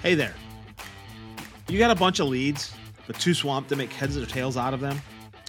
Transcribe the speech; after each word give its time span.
Hey 0.00 0.14
there. 0.14 0.34
You 1.68 1.76
got 1.76 1.90
a 1.90 1.94
bunch 1.96 2.20
of 2.20 2.28
leads, 2.28 2.72
but 3.08 3.18
too 3.18 3.34
swamped 3.34 3.68
to 3.70 3.74
make 3.74 3.92
heads 3.92 4.16
or 4.16 4.24
tails 4.26 4.56
out 4.56 4.72
of 4.72 4.78
them? 4.78 5.02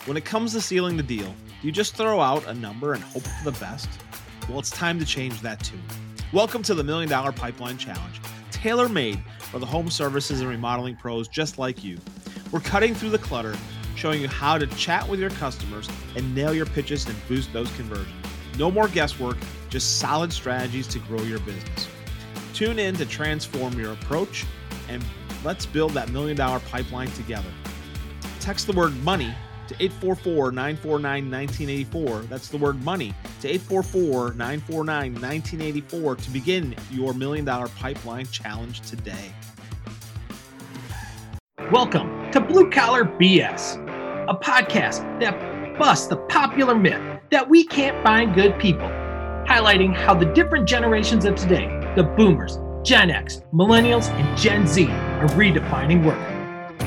When 0.05 0.17
it 0.17 0.25
comes 0.25 0.53
to 0.53 0.61
sealing 0.61 0.97
the 0.97 1.03
deal, 1.03 1.35
you 1.61 1.71
just 1.71 1.95
throw 1.95 2.19
out 2.19 2.47
a 2.47 2.55
number 2.55 2.93
and 2.93 3.03
hope 3.03 3.21
for 3.21 3.51
the 3.51 3.59
best? 3.59 3.87
Well, 4.49 4.57
it's 4.57 4.71
time 4.71 4.97
to 4.97 5.05
change 5.05 5.39
that 5.41 5.63
tune. 5.63 5.83
Welcome 6.33 6.63
to 6.63 6.73
the 6.73 6.83
Million 6.83 7.11
Dollar 7.11 7.31
Pipeline 7.31 7.77
Challenge, 7.77 8.19
tailor 8.49 8.89
made 8.89 9.21
for 9.37 9.59
the 9.59 9.67
home 9.67 9.91
services 9.91 10.41
and 10.41 10.49
remodeling 10.49 10.95
pros 10.95 11.27
just 11.27 11.59
like 11.59 11.83
you. 11.83 11.99
We're 12.51 12.61
cutting 12.61 12.95
through 12.95 13.11
the 13.11 13.19
clutter, 13.19 13.55
showing 13.95 14.19
you 14.19 14.27
how 14.27 14.57
to 14.57 14.65
chat 14.65 15.07
with 15.07 15.19
your 15.19 15.29
customers 15.29 15.87
and 16.15 16.33
nail 16.33 16.55
your 16.55 16.65
pitches 16.65 17.05
and 17.05 17.15
boost 17.27 17.53
those 17.53 17.71
conversions. 17.75 18.15
No 18.57 18.71
more 18.71 18.87
guesswork, 18.87 19.37
just 19.69 19.99
solid 19.99 20.33
strategies 20.33 20.87
to 20.87 20.97
grow 20.97 21.21
your 21.21 21.39
business. 21.41 21.87
Tune 22.59 22.77
in 22.77 22.93
to 22.95 23.05
transform 23.05 23.79
your 23.79 23.93
approach 23.93 24.45
and 24.89 25.01
let's 25.45 25.65
build 25.65 25.93
that 25.93 26.09
million 26.09 26.35
dollar 26.35 26.59
pipeline 26.59 27.07
together. 27.11 27.47
Text 28.41 28.67
the 28.67 28.73
word 28.73 28.93
money 29.01 29.33
to 29.69 29.75
844 29.75 30.51
949 30.51 31.31
1984. 31.31 32.19
That's 32.23 32.49
the 32.49 32.57
word 32.57 32.83
money 32.83 33.13
to 33.39 33.47
844 33.47 34.33
949 34.33 35.13
1984 35.13 36.15
to 36.17 36.31
begin 36.31 36.75
your 36.91 37.13
million 37.13 37.45
dollar 37.45 37.69
pipeline 37.69 38.25
challenge 38.25 38.81
today. 38.81 39.31
Welcome 41.71 42.29
to 42.31 42.41
Blue 42.41 42.69
Collar 42.69 43.05
BS, 43.05 43.77
a 44.27 44.35
podcast 44.35 45.21
that 45.21 45.79
busts 45.79 46.07
the 46.07 46.17
popular 46.17 46.75
myth 46.75 47.21
that 47.31 47.49
we 47.49 47.63
can't 47.63 48.03
find 48.03 48.35
good 48.35 48.59
people, 48.59 48.89
highlighting 49.47 49.95
how 49.95 50.13
the 50.13 50.25
different 50.33 50.67
generations 50.67 51.23
of 51.23 51.35
today, 51.35 51.78
the 51.99 52.03
boomers, 52.15 52.57
Gen 52.81 53.11
X, 53.11 53.41
millennials, 53.53 54.07
and 54.11 54.37
Gen 54.37 54.65
Z, 54.65 54.85
are 54.87 55.27
redefining 55.35 56.05
work 56.05 56.17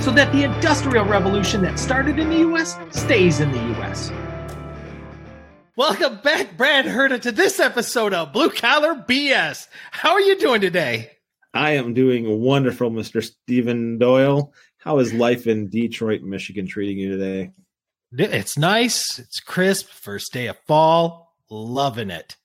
so 0.03 0.11
that 0.11 0.33
the 0.33 0.43
industrial 0.43 1.05
revolution 1.05 1.61
that 1.61 1.79
started 1.79 2.19
in 2.19 2.31
the 2.31 2.39
US 2.39 2.79
stays 2.93 3.39
in 3.39 3.53
the 3.53 3.59
US. 3.79 4.11
Welcome 5.77 6.21
back, 6.25 6.57
Brad 6.57 6.87
Herda, 6.87 7.21
to 7.21 7.31
this 7.31 7.61
episode 7.61 8.15
of 8.15 8.33
Blue 8.33 8.49
Collar 8.49 9.05
BS. 9.07 9.69
How 9.91 10.13
are 10.13 10.21
you 10.23 10.39
doing 10.39 10.63
today? 10.63 11.11
I 11.53 11.73
am 11.73 11.93
doing 11.93 12.41
wonderful, 12.41 12.91
Mr. 12.91 13.23
Stephen 13.23 13.99
Doyle. 13.99 14.55
How 14.79 14.99
is 14.99 15.13
life 15.13 15.47
in 15.47 15.69
Detroit, 15.69 16.23
Michigan 16.23 16.67
treating 16.67 16.97
you 16.97 17.11
today? 17.11 17.51
It's 18.13 18.57
nice. 18.57 19.19
It's 19.19 19.41
crisp. 19.41 19.91
First 19.91 20.33
day 20.33 20.47
of 20.47 20.57
fall. 20.67 21.35
Loving 21.51 22.09
it. 22.09 22.37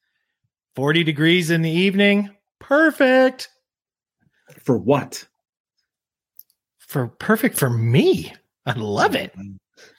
40 0.75 1.05
degrees 1.05 1.49
in 1.49 1.61
the 1.61 1.71
evening. 1.71 2.31
Perfect. 2.67 3.47
For 4.63 4.77
what? 4.77 5.25
For 6.79 7.07
perfect 7.07 7.57
for 7.57 7.69
me. 7.69 8.33
I 8.65 8.73
love 8.73 9.15
it. 9.15 9.33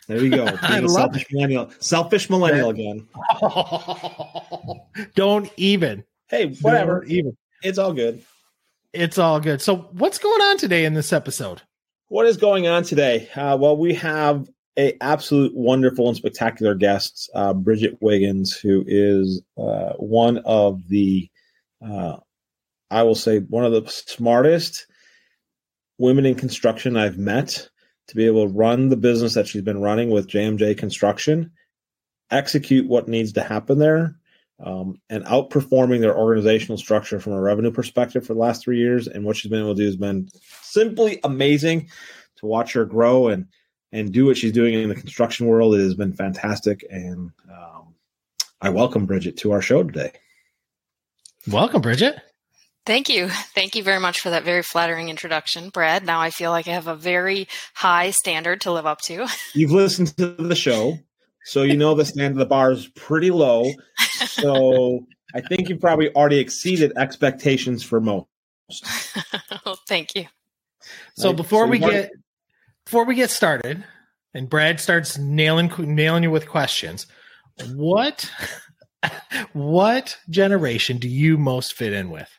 There 0.07 0.23
you 0.23 0.29
go. 0.31 0.45
I 0.63 0.81
love 0.81 0.91
selfish 0.91 1.23
it. 1.23 1.29
millennial. 1.33 1.71
Selfish 1.79 2.29
millennial 2.29 2.69
again. 2.69 3.09
Don't 5.15 5.51
even. 5.57 6.05
Hey, 6.29 6.55
whatever. 6.61 7.01
Don't 7.01 7.11
even. 7.11 7.37
It's 7.63 7.79
all 7.79 7.95
good. 7.95 8.23
It's 8.93 9.17
all 9.17 9.41
good. 9.41 9.63
So, 9.63 9.89
what's 9.93 10.19
going 10.19 10.43
on 10.43 10.59
today 10.59 10.85
in 10.85 10.93
this 10.93 11.13
episode? 11.13 11.63
What 12.09 12.27
is 12.27 12.37
going 12.37 12.67
on 12.67 12.83
today? 12.83 13.31
Uh, 13.35 13.57
well, 13.59 13.79
we 13.79 13.95
have 13.95 14.47
a 14.79 14.95
absolute 15.03 15.55
wonderful 15.55 16.09
and 16.09 16.17
spectacular 16.17 16.75
guest, 16.75 17.31
uh, 17.35 17.55
Bridget 17.55 17.97
Wiggins, 18.03 18.53
who 18.53 18.85
is 18.87 19.41
uh, 19.57 19.95
one 19.95 20.39
of 20.45 20.87
the, 20.89 21.31
uh, 21.83 22.17
I 22.91 23.03
will 23.03 23.15
say, 23.15 23.41
one 23.41 23.65
of 23.65 23.73
the 23.73 23.91
smartest 23.91 24.87
women 25.99 26.27
in 26.27 26.35
construction 26.35 26.97
I've 26.97 27.19
met 27.19 27.69
to 28.09 28.17
be 28.17 28.27
able 28.27 28.47
to 28.47 28.53
run 28.53 28.89
the 28.89 28.97
business 28.97 29.35
that 29.35 29.47
she's 29.47 29.63
been 29.63 29.81
running 29.81 30.11
with 30.11 30.29
JMJ 30.29 30.79
Construction, 30.79 31.53
execute 32.31 32.89
what 32.89 33.09
needs 33.09 33.33
to 33.35 33.43
happen 33.43 33.79
there, 33.79 34.17
um, 34.61 35.01
and 35.11 35.25
outperforming 35.25 36.01
their 36.01 36.17
organizational 36.17 36.79
structure 36.79 37.21
from 37.21 37.35
a 37.35 37.41
revenue 37.41 37.71
perspective 37.71 38.27
for 38.27 38.35
the 38.35 38.41
last 38.41 38.63
three 38.63 38.79
years. 38.79 39.07
And 39.07 39.25
what 39.25 39.37
she's 39.37 39.51
been 39.51 39.61
able 39.61 39.75
to 39.75 39.83
do 39.83 39.87
has 39.87 39.97
been 39.97 40.29
simply 40.63 41.21
amazing 41.23 41.91
to 42.37 42.47
watch 42.47 42.73
her 42.73 42.85
grow 42.85 43.29
and 43.29 43.47
and 43.91 44.13
do 44.13 44.27
what 44.27 44.37
she's 44.37 44.53
doing 44.53 44.75
in 44.75 44.89
the 44.91 44.95
construction 44.95 45.47
world. 45.47 45.75
It 45.75 45.81
has 45.81 45.95
been 45.95 46.13
fantastic, 46.13 46.85
and 46.91 47.31
um, 47.51 47.95
I 48.61 48.69
welcome 48.71 49.07
Bridget 49.07 49.39
to 49.39 49.53
our 49.53 49.63
show 49.63 49.83
today. 49.83 50.13
Welcome, 51.47 51.81
Bridget. 51.81 52.21
Thank 52.89 53.11
you. 53.11 53.29
Thank 53.29 53.77
you 53.77 53.83
very 53.83 54.01
much 54.01 54.21
for 54.21 54.31
that 54.31 54.45
very 54.45 54.63
flattering 54.63 55.11
introduction, 55.11 55.69
Brad. 55.69 56.07
Now 56.07 56.21
I 56.23 56.31
feel 56.31 56.51
like 56.51 56.67
I 56.67 56.71
have 56.71 56.87
a 56.87 56.95
very 56.97 57.47
high 57.75 58.13
standard 58.13 58.63
to 58.63 58.73
live 58.73 58.87
up 58.87 59.03
to. 59.03 59.27
You've 59.55 59.73
listened 59.73 60.17
to 60.17 60.29
the 60.29 60.55
show, 60.55 60.97
so 61.45 61.65
you 61.65 61.77
know 61.77 61.95
the 61.95 62.07
standard 62.07 62.33
of 62.33 62.39
the 62.39 62.47
bar 62.47 62.73
is 62.73 62.89
pretty 62.89 63.31
low. 63.31 63.71
So 64.27 65.07
I 65.35 65.43
think 65.43 65.69
you've 65.69 65.81
probably 65.81 66.13
already 66.15 66.39
exceeded 66.39 66.93
expectations 66.97 67.83
for 67.85 68.01
most. 68.01 68.27
well, 69.67 69.79
thank 69.87 70.15
you. 70.17 70.27
So 71.15 71.29
Right? 71.29 71.37
before 71.37 71.67
So 71.67 71.71
we 71.71 71.79
what- 71.81 71.91
get 71.93 72.11
before 72.87 73.05
we 73.05 73.15
get 73.15 73.31
started, 73.31 73.85
and 74.35 74.49
Brad 74.49 74.81
starts 74.81 75.19
nailing 75.19 75.71
nailing 75.79 76.23
you 76.23 76.31
with 76.31 76.49
questions, 76.49 77.07
what 77.75 78.31
what 79.53 80.17
generation 80.31 80.97
do 80.97 81.09
you 81.09 81.37
most 81.37 81.75
fit 81.75 81.93
in 81.93 82.09
with? 82.11 82.38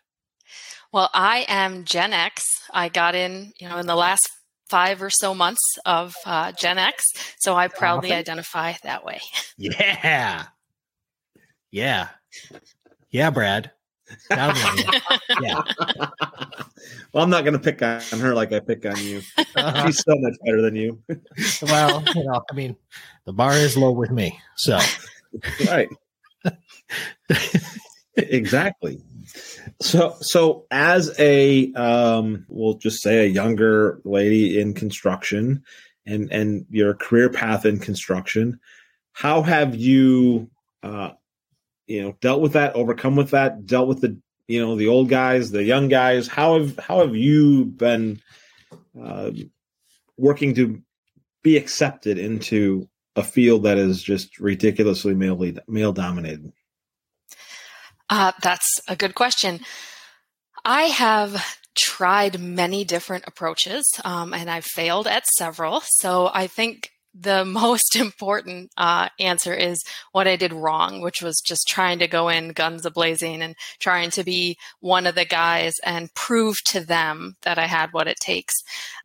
Well, 0.92 1.10
I 1.14 1.46
am 1.48 1.86
Gen 1.86 2.14
X. 2.14 2.44
I 2.74 2.90
got 2.90 3.14
in, 3.14 3.54
you 3.60 3.70
know, 3.70 3.78
in 3.78 3.86
the 3.86 3.96
last 3.96 4.28
five 4.70 5.02
or 5.02 5.10
so 5.10 5.36
months 5.36 5.62
of 5.86 6.16
uh, 6.26 6.52
Gen 6.54 6.78
X, 6.78 7.04
so 7.40 7.56
I 7.56 7.68
proudly 7.68 8.10
Awesome. 8.10 8.20
identify 8.20 8.74
that 8.84 9.04
way. 9.04 9.20
Yeah, 9.62 10.46
yeah, 11.70 12.08
yeah, 13.12 13.30
Brad. 13.30 13.72
Proud 14.30 14.56
of 14.56 14.80
you. 14.80 15.00
yeah, 15.42 15.62
well, 17.14 17.24
I'm 17.26 17.30
not 17.30 17.44
going 17.44 17.54
to 17.54 17.60
pick 17.60 17.82
on 17.82 18.02
her 18.22 18.34
like 18.34 18.54
I 18.54 18.62
pick 18.62 18.86
on 18.86 18.98
you. 19.04 19.22
Uh-huh. 19.38 19.86
She's 19.86 20.00
so 20.00 20.16
much 20.18 20.36
better 20.46 20.62
than 20.62 20.78
you. 20.78 21.04
well, 21.64 22.02
you 22.16 22.24
know, 22.24 22.42
I 22.50 22.56
mean, 22.56 22.78
the 23.26 23.34
bar 23.34 23.52
is 23.52 23.76
low 23.76 23.92
with 23.92 24.12
me, 24.12 24.40
so 24.56 24.80
right. 25.68 25.90
exactly. 28.16 29.04
So, 29.82 30.16
so 30.22 30.66
as 30.72 31.14
a, 31.20 31.72
um, 31.74 32.46
we'll 32.48 32.76
just 32.76 33.02
say 33.02 33.26
a 33.26 33.30
younger 33.30 34.02
lady 34.04 34.60
in 34.60 34.74
construction, 34.74 35.64
and 36.06 36.32
and 36.32 36.66
your 36.70 36.94
career 36.96 37.30
path 37.30 37.66
in 37.66 37.80
construction, 37.80 38.60
how 39.14 39.42
have 39.42 39.76
you, 39.76 40.50
uh, 40.84 41.12
you 41.88 42.02
know, 42.02 42.18
dealt 42.22 42.42
with 42.42 42.54
that, 42.54 42.76
overcome 42.76 43.16
with 43.16 43.32
that, 43.32 43.66
dealt 43.66 43.88
with 43.88 44.02
the, 44.02 44.18
you 44.48 44.66
know, 44.66 44.76
the 44.76 44.88
old 44.88 45.10
guys, 45.10 45.52
the 45.52 45.64
young 45.64 45.88
guys? 45.88 46.28
How 46.28 46.58
have 46.60 46.78
how 46.80 47.00
have 47.00 47.16
you 47.16 47.66
been 47.66 48.22
uh, 49.00 49.32
working 50.18 50.56
to 50.56 50.82
be 51.44 51.58
accepted 51.58 52.18
into 52.18 52.90
a 53.16 53.24
field 53.24 53.64
that 53.64 53.78
is 53.78 54.02
just 54.02 54.40
ridiculously 54.40 55.14
male 55.14 55.54
male 55.68 55.94
dominated? 55.94 56.52
Uh, 58.10 58.32
that's 58.42 58.80
a 58.88 58.96
good 58.96 59.16
question. 59.16 59.60
I 60.66 60.84
have 60.84 61.58
tried 61.76 62.40
many 62.40 62.84
different 62.84 63.24
approaches 63.28 63.86
um, 64.04 64.34
and 64.34 64.50
I've 64.50 64.66
failed 64.66 65.08
at 65.08 65.26
several. 65.28 65.82
So 65.86 66.30
I 66.34 66.48
think 66.48 66.92
the 67.14 67.44
most 67.46 67.96
important 67.96 68.72
uh, 68.78 69.10
answer 69.20 69.54
is 69.54 69.82
what 70.12 70.28
I 70.28 70.36
did 70.36 70.54
wrong, 70.54 71.02
which 71.02 71.22
was 71.22 71.42
just 71.42 71.68
trying 71.68 72.00
to 72.00 72.08
go 72.08 72.30
in 72.30 72.50
guns 72.50 72.86
a 72.86 72.92
blazing 72.92 73.42
and 73.42 73.56
trying 73.80 74.10
to 74.12 74.24
be 74.24 74.58
one 74.80 75.08
of 75.08 75.16
the 75.16 75.26
guys 75.26 75.74
and 75.84 76.14
prove 76.14 76.58
to 76.66 76.82
them 76.82 77.36
that 77.44 77.58
I 77.58 77.66
had 77.66 77.94
what 77.94 78.08
it 78.08 78.18
takes. 78.20 78.56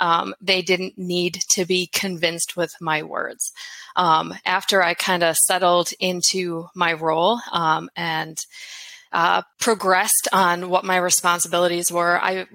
Um, 0.00 0.34
they 0.40 0.62
didn't 0.62 0.98
need 0.98 1.40
to 1.50 1.64
be 1.64 1.88
convinced 1.92 2.56
with 2.56 2.72
my 2.80 3.02
words. 3.02 3.52
Um, 3.96 4.34
after 4.44 4.82
I 4.82 4.94
kind 4.94 5.22
of 5.22 5.36
settled 5.36 5.90
into 6.00 6.66
my 6.74 6.92
role 6.92 7.40
um, 7.52 7.88
and 7.96 8.36
uh, 9.14 9.42
progressed 9.60 10.28
on 10.32 10.68
what 10.68 10.84
my 10.84 10.96
responsibilities 10.96 11.90
were, 11.90 12.20
I 12.20 12.46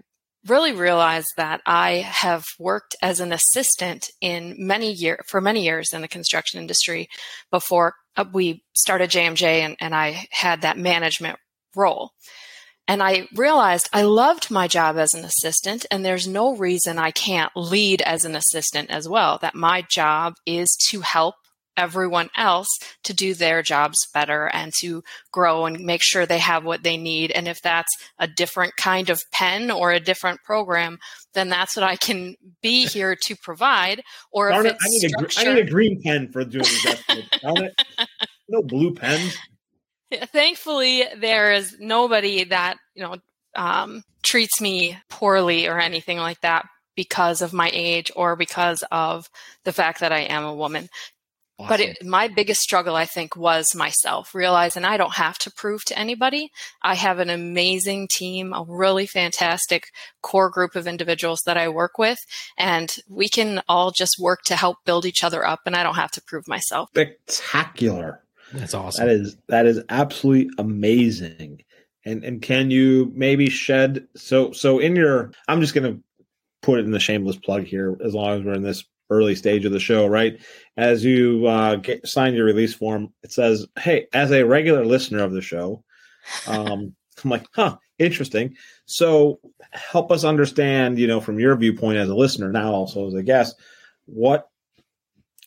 really 0.46 0.74
realized 0.74 1.30
that 1.38 1.62
I 1.66 2.06
have 2.06 2.44
worked 2.60 2.96
as 3.02 3.20
an 3.20 3.32
assistant 3.32 4.10
in 4.22 4.56
many 4.58 4.92
year 4.92 5.20
for 5.28 5.42
many 5.42 5.64
years 5.64 5.94
in 5.94 6.02
the 6.02 6.08
construction 6.08 6.60
industry 6.60 7.08
before 7.50 7.94
uh, 8.18 8.26
we 8.34 8.64
started 8.74 9.10
JMJ 9.10 9.44
and, 9.44 9.78
and 9.80 9.96
I 9.96 10.28
had 10.32 10.62
that 10.62 10.78
management 10.78 11.40
role. 11.76 12.12
And 12.90 13.02
I 13.04 13.28
realized 13.36 13.88
I 13.94 14.02
loved 14.02 14.52
my 14.52 14.68
job 14.68 14.98
as 14.98 15.14
an 15.14 15.24
assistant, 15.24 15.86
and 15.92 16.04
there's 16.04 16.28
no 16.28 16.56
reason 16.56 16.98
I 16.98 17.12
can't 17.12 17.52
lead 17.56 18.02
as 18.02 18.26
an 18.26 18.36
assistant 18.36 18.90
as 18.90 19.08
well. 19.08 19.38
That 19.38 19.54
my 19.54 19.84
job 19.84 20.34
is 20.48 20.76
to 20.90 21.02
help 21.02 21.36
everyone 21.80 22.30
else 22.36 22.70
to 23.06 23.14
do 23.14 23.34
their 23.34 23.62
jobs 23.64 23.98
better 24.14 24.48
and 24.54 24.72
to 24.82 25.02
grow 25.32 25.66
and 25.66 25.80
make 25.84 26.02
sure 26.04 26.26
they 26.26 26.38
have 26.38 26.64
what 26.64 26.84
they 26.84 26.98
need. 26.98 27.32
And 27.32 27.48
if 27.48 27.62
that's 27.62 27.92
a 28.20 28.28
different 28.28 28.76
kind 28.78 29.10
of 29.10 29.20
pen 29.32 29.72
or 29.72 29.92
a 29.92 30.00
different 30.00 30.42
program, 30.44 31.00
then 31.34 31.50
that's 31.50 31.76
what 31.76 31.84
I 31.84 31.96
can 31.96 32.36
be 32.62 32.86
here 32.96 33.16
to 33.24 33.36
provide. 33.38 34.04
Or 34.32 34.50
Darn 34.50 34.66
if 34.66 34.74
it, 34.74 34.76
it's 34.76 34.86
I 34.86 34.90
need, 34.90 35.04
a, 35.06 35.18
gr- 35.18 35.26
I 35.26 35.30
structured, 35.30 35.56
need 35.56 35.68
a 35.68 35.72
green 35.72 36.02
pen 36.02 36.32
for 36.32 36.46
doing 36.46 36.66
it. 36.68 37.74
No 38.52 38.64
blue 38.64 38.96
pens. 38.96 39.38
thankfully 40.12 41.04
there 41.18 41.54
is 41.54 41.78
nobody 41.80 42.44
that 42.46 42.78
you 42.96 43.04
know 43.04 43.16
um, 43.56 44.04
treats 44.24 44.60
me 44.60 44.98
poorly 45.10 45.68
or 45.68 45.80
anything 45.80 46.18
like 46.18 46.42
that 46.42 46.66
because 46.96 47.42
of 47.42 47.54
my 47.54 47.70
age 47.74 48.12
or 48.16 48.36
because 48.36 48.84
of 48.92 49.30
the 49.64 49.72
fact 49.72 50.02
that 50.02 50.12
I 50.12 50.22
am 50.22 50.44
a 50.44 50.54
woman. 50.54 50.90
But 51.68 51.80
it, 51.82 52.06
my 52.06 52.28
biggest 52.30 52.62
struggle, 52.62 52.96
I 52.96 53.06
think, 53.06 53.36
was 53.36 53.76
myself, 53.76 54.34
realizing 54.34 54.86
I 54.86 54.98
don't 54.98 55.16
have 55.16 55.38
to 55.40 55.52
prove 55.52 55.84
to 55.86 56.00
anybody. 56.00 56.52
I 56.82 56.96
have 56.96 57.20
an 57.20 57.30
amazing 57.30 58.08
team, 58.10 58.54
a 58.54 58.64
really 58.68 59.06
fantastic 59.06 59.88
core 60.22 60.50
group 60.50 60.76
of 60.76 60.88
individuals 60.88 61.42
that 61.46 61.58
I 61.58 61.68
work 61.68 61.98
with, 61.98 62.20
and 62.58 62.96
we 63.10 63.28
can 63.28 63.62
all 63.68 63.92
just 63.92 64.18
work 64.20 64.44
to 64.44 64.56
help 64.56 64.78
build 64.86 65.06
each 65.06 65.24
other 65.24 65.46
up, 65.46 65.62
and 65.66 65.76
I 65.76 65.84
don't 65.84 65.96
have 65.96 66.12
to 66.12 66.22
prove 66.22 66.48
myself. 66.48 66.90
spectacular. 66.94 68.24
That's 68.54 68.74
awesome. 68.74 69.06
That 69.06 69.14
is 69.14 69.38
that 69.48 69.66
is 69.66 69.82
absolutely 69.90 70.52
amazing. 70.58 71.64
And 72.06 72.24
and 72.24 72.42
can 72.42 72.72
you 72.72 73.12
maybe 73.14 73.50
shed 73.50 74.08
so 74.16 74.52
so 74.54 74.80
in 74.80 74.96
your 74.96 75.32
I'm 75.48 75.62
just 75.62 75.76
gonna 75.76 76.00
put 76.62 76.80
it 76.80 76.86
in 76.86 76.92
the 76.92 77.00
shameless 77.00 77.38
plug 77.38 77.66
here 77.66 77.98
as 78.04 78.14
long 78.14 78.40
as 78.40 78.44
we're 78.44 78.54
in 78.54 78.64
this 78.64 78.84
early 79.10 79.36
stage 79.36 79.66
of 79.66 79.72
the 79.72 79.80
show, 79.80 80.08
right? 80.08 80.40
As 80.78 81.04
you 81.04 81.46
uh, 81.48 81.76
get, 81.76 82.08
sign 82.08 82.34
your 82.34 82.46
release 82.46 82.74
form, 82.74 83.14
it 83.24 83.32
says, 83.32 83.68
"Hey, 83.78 84.08
as 84.14 84.32
a 84.32 84.46
regular 84.46 84.86
listener 84.86 85.24
of 85.24 85.32
the 85.32 85.42
show, 85.42 85.84
um, 86.48 86.96
I'm 87.24 87.30
like, 87.30 87.46
huh, 87.54 87.78
interesting. 87.98 88.56
So 88.86 89.40
help 89.72 90.12
us 90.12 90.24
understand, 90.24 90.98
you 90.98 91.08
know, 91.08 91.20
from 91.20 91.40
your 91.40 91.56
viewpoint 91.56 91.98
as 91.98 92.10
a 92.10 92.16
listener, 92.16 92.52
now 92.52 92.72
also 92.72 93.08
as 93.08 93.14
a 93.14 93.24
guest, 93.24 93.56
what 94.06 94.48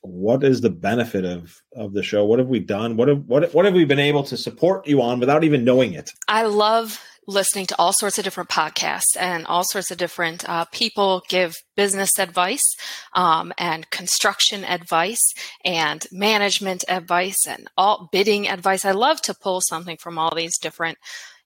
what 0.02 0.42
is 0.42 0.60
the 0.60 0.70
benefit 0.70 1.24
of 1.24 1.62
of 1.74 1.92
the 1.92 2.02
show? 2.02 2.24
What 2.24 2.40
have 2.40 2.48
we 2.48 2.58
done? 2.58 2.96
What 2.96 3.08
have 3.08 3.24
what 3.26 3.54
what 3.54 3.64
have 3.64 3.74
we 3.74 3.84
been 3.84 3.98
able 3.98 4.24
to 4.24 4.36
support 4.36 4.86
you 4.86 5.00
on 5.00 5.20
without 5.20 5.44
even 5.44 5.64
knowing 5.64 5.94
it? 5.94 6.12
I 6.28 6.44
love 6.44 7.00
listening 7.26 7.66
to 7.66 7.76
all 7.78 7.92
sorts 7.92 8.18
of 8.18 8.24
different 8.24 8.50
podcasts 8.50 9.16
and 9.18 9.46
all 9.46 9.64
sorts 9.64 9.90
of 9.90 9.98
different 9.98 10.48
uh, 10.48 10.64
people 10.66 11.22
give 11.28 11.54
business 11.76 12.18
advice 12.18 12.76
um, 13.14 13.52
and 13.58 13.88
construction 13.90 14.64
advice 14.64 15.32
and 15.64 16.06
management 16.10 16.84
advice 16.88 17.46
and 17.46 17.68
all 17.76 18.08
bidding 18.12 18.48
advice. 18.48 18.84
I 18.84 18.92
love 18.92 19.20
to 19.22 19.34
pull 19.34 19.60
something 19.60 19.96
from 19.96 20.18
all 20.18 20.34
these 20.34 20.58
different 20.58 20.98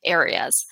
areas. 0.04 0.64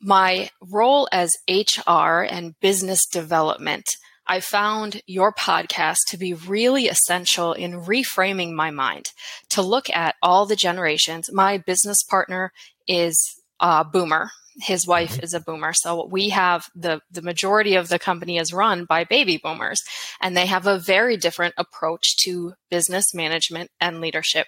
My 0.00 0.50
role 0.60 1.08
as 1.10 1.32
HR 1.48 2.22
and 2.22 2.54
business 2.60 3.06
development 3.06 3.86
I 4.26 4.40
found 4.40 5.02
your 5.06 5.32
podcast 5.34 5.98
to 6.08 6.16
be 6.16 6.32
really 6.32 6.88
essential 6.88 7.52
in 7.52 7.82
reframing 7.82 8.52
my 8.52 8.70
mind 8.70 9.12
to 9.50 9.60
look 9.60 9.90
at 9.90 10.14
all 10.22 10.46
the 10.46 10.56
generations. 10.56 11.30
My 11.30 11.58
business 11.58 12.02
partner 12.02 12.52
is 12.88 13.42
a 13.60 13.84
boomer. 13.84 14.30
His 14.60 14.86
wife 14.86 15.18
is 15.20 15.34
a 15.34 15.40
boomer. 15.40 15.72
So 15.72 16.06
we 16.06 16.28
have 16.30 16.66
the, 16.74 17.00
the 17.10 17.22
majority 17.22 17.74
of 17.74 17.88
the 17.88 17.98
company 17.98 18.38
is 18.38 18.52
run 18.52 18.84
by 18.84 19.04
baby 19.04 19.38
boomers 19.42 19.82
and 20.20 20.36
they 20.36 20.46
have 20.46 20.66
a 20.66 20.78
very 20.78 21.16
different 21.16 21.54
approach 21.56 22.16
to 22.24 22.54
business 22.70 23.14
management 23.14 23.70
and 23.80 24.00
leadership 24.00 24.46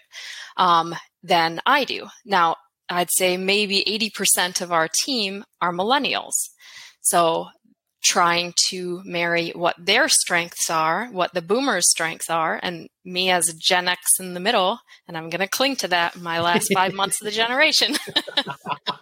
um, 0.56 0.94
than 1.23 1.61
I 1.67 1.85
do. 1.85 2.06
Now, 2.25 2.56
I'd 2.88 3.11
say 3.11 3.37
maybe 3.37 3.82
80% 4.17 4.61
of 4.61 4.73
our 4.73 4.88
team 4.88 5.44
are 5.61 5.73
millennials. 5.73 6.35
So 7.00 7.49
trying 8.06 8.55
to 8.69 9.02
marry 9.05 9.50
what 9.50 9.75
their 9.79 10.09
strengths 10.09 10.70
are, 10.70 11.09
what 11.11 11.35
the 11.35 11.43
boomers' 11.43 11.91
strengths 11.91 12.31
are, 12.31 12.61
and 12.62 12.88
me 13.05 13.31
as 13.31 13.49
a 13.49 13.56
Gen 13.56 13.88
X 13.88 14.20
in 14.20 14.35
the 14.35 14.41
middle, 14.41 14.79
and 15.09 15.17
I'm 15.17 15.29
going 15.29 15.41
to 15.41 15.49
cling 15.49 15.75
to 15.76 15.88
that 15.88 16.17
my 16.17 16.41
last 16.41 16.73
five 16.73 16.94
months 16.94 17.20
of 17.20 17.25
the 17.25 17.32
generation. 17.32 17.97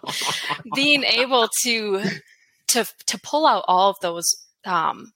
Being 0.73 1.03
able 1.03 1.49
to 1.63 2.01
to 2.69 2.85
to 3.07 3.19
pull 3.19 3.45
out 3.45 3.63
all 3.67 3.89
of 3.89 3.97
those 4.01 4.25
um, 4.65 5.11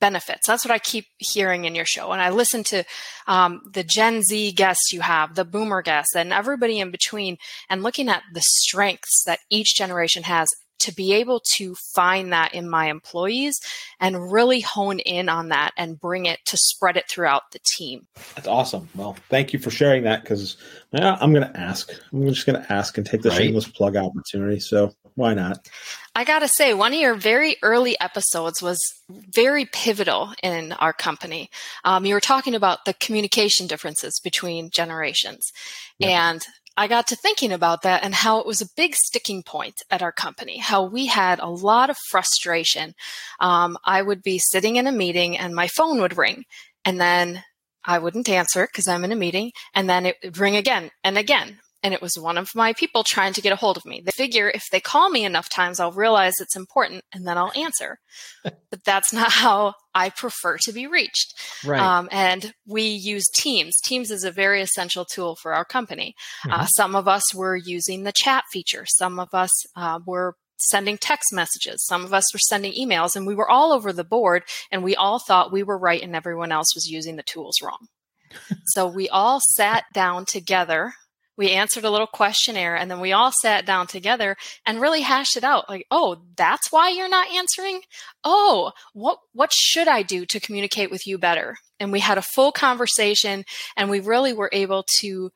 benefits. 0.00 0.46
That's 0.46 0.64
what 0.64 0.72
I 0.72 0.78
keep 0.78 1.06
hearing 1.18 1.64
in 1.64 1.74
your 1.74 1.84
show, 1.84 2.12
and 2.12 2.20
I 2.20 2.30
listen 2.30 2.64
to 2.64 2.84
um, 3.26 3.62
the 3.72 3.84
Gen 3.84 4.22
Z 4.22 4.52
guests 4.52 4.92
you 4.92 5.00
have, 5.00 5.34
the 5.34 5.44
Boomer 5.44 5.82
guests, 5.82 6.14
and 6.14 6.32
everybody 6.32 6.80
in 6.80 6.90
between, 6.90 7.38
and 7.70 7.82
looking 7.82 8.08
at 8.08 8.22
the 8.32 8.42
strengths 8.42 9.22
that 9.24 9.40
each 9.50 9.76
generation 9.76 10.24
has 10.24 10.48
to 10.82 10.94
be 10.94 11.12
able 11.14 11.40
to 11.56 11.74
find 11.94 12.32
that 12.32 12.54
in 12.54 12.68
my 12.70 12.86
employees 12.88 13.60
and 13.98 14.30
really 14.32 14.60
hone 14.60 15.00
in 15.00 15.28
on 15.28 15.48
that 15.48 15.72
and 15.76 16.00
bring 16.00 16.26
it 16.26 16.38
to 16.46 16.56
spread 16.56 16.96
it 16.96 17.08
throughout 17.08 17.50
the 17.52 17.58
team. 17.64 18.06
That's 18.36 18.48
awesome. 18.48 18.88
Well, 18.94 19.16
thank 19.28 19.52
you 19.52 19.58
for 19.58 19.70
sharing 19.70 20.04
that 20.04 20.22
because 20.22 20.56
yeah, 20.92 21.16
I'm 21.20 21.32
going 21.32 21.50
to 21.50 21.58
ask. 21.58 21.90
I'm 22.12 22.26
just 22.28 22.46
going 22.46 22.62
to 22.62 22.72
ask 22.72 22.96
and 22.98 23.06
take 23.06 23.22
the 23.22 23.30
Right. 23.30 23.38
shameless 23.38 23.68
plug 23.68 23.96
opportunity. 23.96 24.60
So 24.60 24.92
why 25.14 25.34
not? 25.34 25.68
I 26.14 26.24
got 26.24 26.40
to 26.40 26.48
say, 26.48 26.74
one 26.74 26.92
of 26.92 27.00
your 27.00 27.14
very 27.14 27.56
early 27.62 27.98
episodes 28.00 28.62
was 28.62 28.78
very 29.08 29.64
pivotal 29.64 30.32
in 30.42 30.72
our 30.72 30.92
company. 30.92 31.50
Um, 31.84 32.04
you 32.04 32.14
were 32.14 32.20
talking 32.20 32.54
about 32.54 32.84
the 32.84 32.94
communication 32.94 33.66
differences 33.66 34.20
between 34.22 34.70
generations. 34.70 35.52
Yep. 35.98 36.10
And 36.10 36.46
I 36.76 36.86
got 36.88 37.06
to 37.08 37.16
thinking 37.16 37.52
about 37.52 37.82
that 37.82 38.02
and 38.02 38.14
how 38.14 38.38
it 38.38 38.46
was 38.46 38.62
a 38.62 38.68
big 38.76 38.94
sticking 38.94 39.42
point 39.42 39.82
at 39.90 40.02
our 40.02 40.12
company, 40.12 40.58
how 40.58 40.84
we 40.84 41.06
had 41.06 41.38
a 41.38 41.48
lot 41.48 41.90
of 41.90 41.98
frustration. 42.10 42.94
Um, 43.40 43.76
I 43.84 44.00
would 44.02 44.22
be 44.22 44.38
sitting 44.38 44.76
in 44.76 44.86
a 44.86 44.92
meeting 44.92 45.36
and 45.36 45.54
my 45.54 45.68
phone 45.68 46.00
would 46.00 46.16
ring, 46.16 46.44
and 46.84 47.00
then 47.00 47.44
I 47.84 47.98
wouldn't 47.98 48.28
answer 48.28 48.66
because 48.66 48.88
I'm 48.88 49.04
in 49.04 49.12
a 49.12 49.16
meeting, 49.16 49.52
and 49.74 49.88
then 49.88 50.06
it 50.06 50.16
would 50.22 50.38
ring 50.38 50.56
again 50.56 50.90
and 51.04 51.18
again. 51.18 51.58
And 51.82 51.92
it 51.92 52.00
was 52.00 52.12
one 52.16 52.38
of 52.38 52.54
my 52.54 52.72
people 52.72 53.02
trying 53.04 53.32
to 53.32 53.40
get 53.40 53.52
a 53.52 53.56
hold 53.56 53.76
of 53.76 53.84
me. 53.84 54.00
They 54.04 54.12
figure 54.12 54.48
if 54.48 54.64
they 54.70 54.80
call 54.80 55.10
me 55.10 55.24
enough 55.24 55.48
times, 55.48 55.80
I'll 55.80 55.90
realize 55.92 56.34
it's 56.38 56.54
important 56.56 57.02
and 57.12 57.26
then 57.26 57.36
I'll 57.36 57.52
answer. 57.56 57.98
but 58.44 58.84
that's 58.84 59.12
not 59.12 59.32
how 59.32 59.74
I 59.94 60.10
prefer 60.10 60.58
to 60.58 60.72
be 60.72 60.86
reached. 60.86 61.34
right. 61.66 61.80
Um, 61.80 62.08
and 62.12 62.54
we 62.66 62.82
use 62.84 63.24
Teams. 63.34 63.74
Teams 63.84 64.10
is 64.10 64.22
a 64.24 64.30
very 64.30 64.60
essential 64.62 65.04
tool 65.04 65.36
for 65.36 65.52
our 65.54 65.64
company. 65.64 66.14
Uh, 66.48 66.60
Mhm. 66.60 66.68
some 66.76 66.94
of 66.94 67.08
us 67.08 67.34
were 67.34 67.56
using 67.56 68.04
the 68.04 68.12
chat 68.12 68.44
feature. 68.52 68.84
Some 68.86 69.18
of 69.18 69.28
us 69.34 69.50
uh, 69.76 69.98
were 70.06 70.34
sending 70.58 70.96
text 70.96 71.32
messages. 71.32 71.84
Some 71.84 72.04
of 72.04 72.14
us 72.14 72.32
were 72.32 72.38
sending 72.38 72.72
emails, 72.74 73.16
and 73.16 73.26
we 73.26 73.34
were 73.34 73.50
all 73.50 73.72
over 73.72 73.92
the 73.92 74.04
board. 74.04 74.44
And 74.70 74.84
we 74.84 74.94
all 74.94 75.18
thought 75.18 75.50
we 75.52 75.64
were 75.64 75.76
right, 75.78 76.00
and 76.00 76.14
everyone 76.14 76.52
else 76.52 76.74
was 76.76 76.86
using 76.88 77.16
the 77.16 77.24
tools 77.24 77.60
wrong. 77.60 77.88
so 78.66 78.86
we 78.86 79.08
all 79.08 79.40
sat 79.42 79.84
down 79.92 80.24
together. 80.24 80.94
We 81.42 81.50
answered 81.50 81.82
a 81.82 81.90
little 81.90 82.06
questionnaire, 82.06 82.76
and 82.76 82.88
then 82.88 83.00
we 83.00 83.10
all 83.10 83.32
sat 83.42 83.66
down 83.66 83.88
together 83.88 84.36
and 84.64 84.80
really 84.80 85.00
hashed 85.00 85.36
it 85.36 85.42
out. 85.42 85.68
Like, 85.68 85.88
oh, 85.90 86.22
that's 86.36 86.70
why 86.70 86.90
you're 86.90 87.08
not 87.08 87.34
answering. 87.34 87.80
Oh, 88.22 88.70
what 88.92 89.18
what 89.32 89.52
should 89.52 89.88
I 89.88 90.02
do 90.02 90.24
to 90.26 90.38
communicate 90.38 90.92
with 90.92 91.04
you 91.04 91.18
better? 91.18 91.56
And 91.80 91.90
we 91.90 91.98
had 91.98 92.16
a 92.16 92.22
full 92.22 92.52
conversation, 92.52 93.42
and 93.76 93.90
we 93.90 93.98
really 93.98 94.32
were 94.32 94.50
able 94.52 94.84
to 95.00 95.32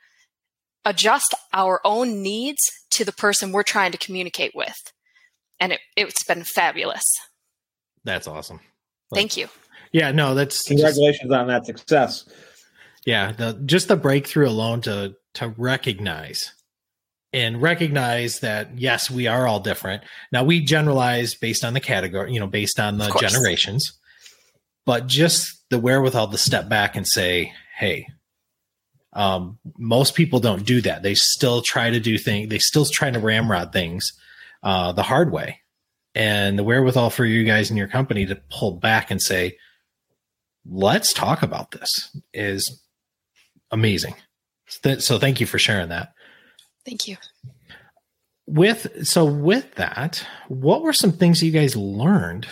adjust 0.85 1.35
our 1.53 1.81
own 1.85 2.23
needs 2.23 2.61
to 2.91 3.05
the 3.05 3.11
person 3.11 3.51
we're 3.51 3.65
trying 3.65 3.91
to 3.91 3.99
communicate 3.99 4.53
with. 4.55 4.77
And 5.59 5.73
it, 5.73 5.81
it's 5.97 6.23
been 6.23 6.45
fabulous. 6.45 7.03
That's 8.05 8.29
awesome. 8.29 8.61
Thank 9.13 9.37
you. 9.37 9.49
Yeah, 9.91 10.13
no, 10.13 10.37
that's 10.37 10.59
just, 10.59 10.69
Congratulations 10.69 11.33
on 11.33 11.49
that 11.49 11.67
success. 11.67 12.29
yeah, 13.05 13.33
the, 13.33 13.61
just 13.67 13.89
the 13.89 13.97
breakthrough 13.97 14.49
alone 14.49 14.83
to 14.83 15.17
to 15.37 15.49
recognize 15.57 16.53
and 17.33 17.61
recognize 17.61 18.41
that 18.41 18.79
yes, 18.79 19.11
we 19.11 19.27
are 19.27 19.47
all 19.47 19.61
different. 19.61 20.03
Now 20.33 20.45
we 20.45 20.61
generalize 20.61 21.35
based 21.35 21.65
on 21.65 21.75
the 21.75 21.81
category, 21.81 22.33
you 22.33 22.41
know, 22.41 22.47
based 22.47 22.81
on 22.81 22.99
the 22.99 23.11
generations, 23.21 23.93
but 24.85 25.07
just 25.07 25.65
the 25.71 25.79
wherewithal 25.79 26.29
to 26.29 26.39
step 26.39 26.69
back 26.69 26.97
and 26.97 27.07
say, 27.07 27.53
hey, 27.77 28.09
um, 29.13 29.59
most 29.79 30.15
people 30.15 30.41
don't 30.41 30.65
do 30.65 30.81
that. 30.83 31.03
They 31.03 31.15
still 31.15 31.63
try 31.63 31.91
to 31.91 32.01
do 32.01 32.19
things. 32.19 32.49
They 32.49 32.59
still 32.59 32.85
try 32.85 33.11
to 33.11 33.19
ramrod 33.19 33.73
things 33.73 34.13
uh, 34.63 34.93
the 34.93 35.03
hard 35.03 35.33
way. 35.33 35.61
And 36.15 36.59
the 36.59 36.65
wherewithal 36.65 37.11
for 37.11 37.25
you 37.25 37.45
guys 37.45 37.71
in 37.71 37.77
your 37.77 37.89
company 37.89 38.27
to 38.27 38.41
pull 38.51 38.73
back 38.73 39.11
and 39.11 39.21
say, 39.21 39.59
let's 40.65 41.13
talk 41.13 41.43
about 41.43 41.71
this 41.71 41.89
is 42.33 42.83
amazing. 43.71 44.15
So 44.69 45.19
thank 45.19 45.41
you 45.41 45.47
for 45.47 45.59
sharing 45.59 45.89
that. 45.91 46.13
Thank 46.85 47.09
you. 47.09 47.17
With 48.47 49.07
so 49.07 49.25
with 49.25 49.75
that, 49.75 50.25
what 50.49 50.83
were 50.83 50.93
some 50.93 51.13
things 51.13 51.43
you 51.43 51.51
guys 51.51 51.75
learned 51.77 52.47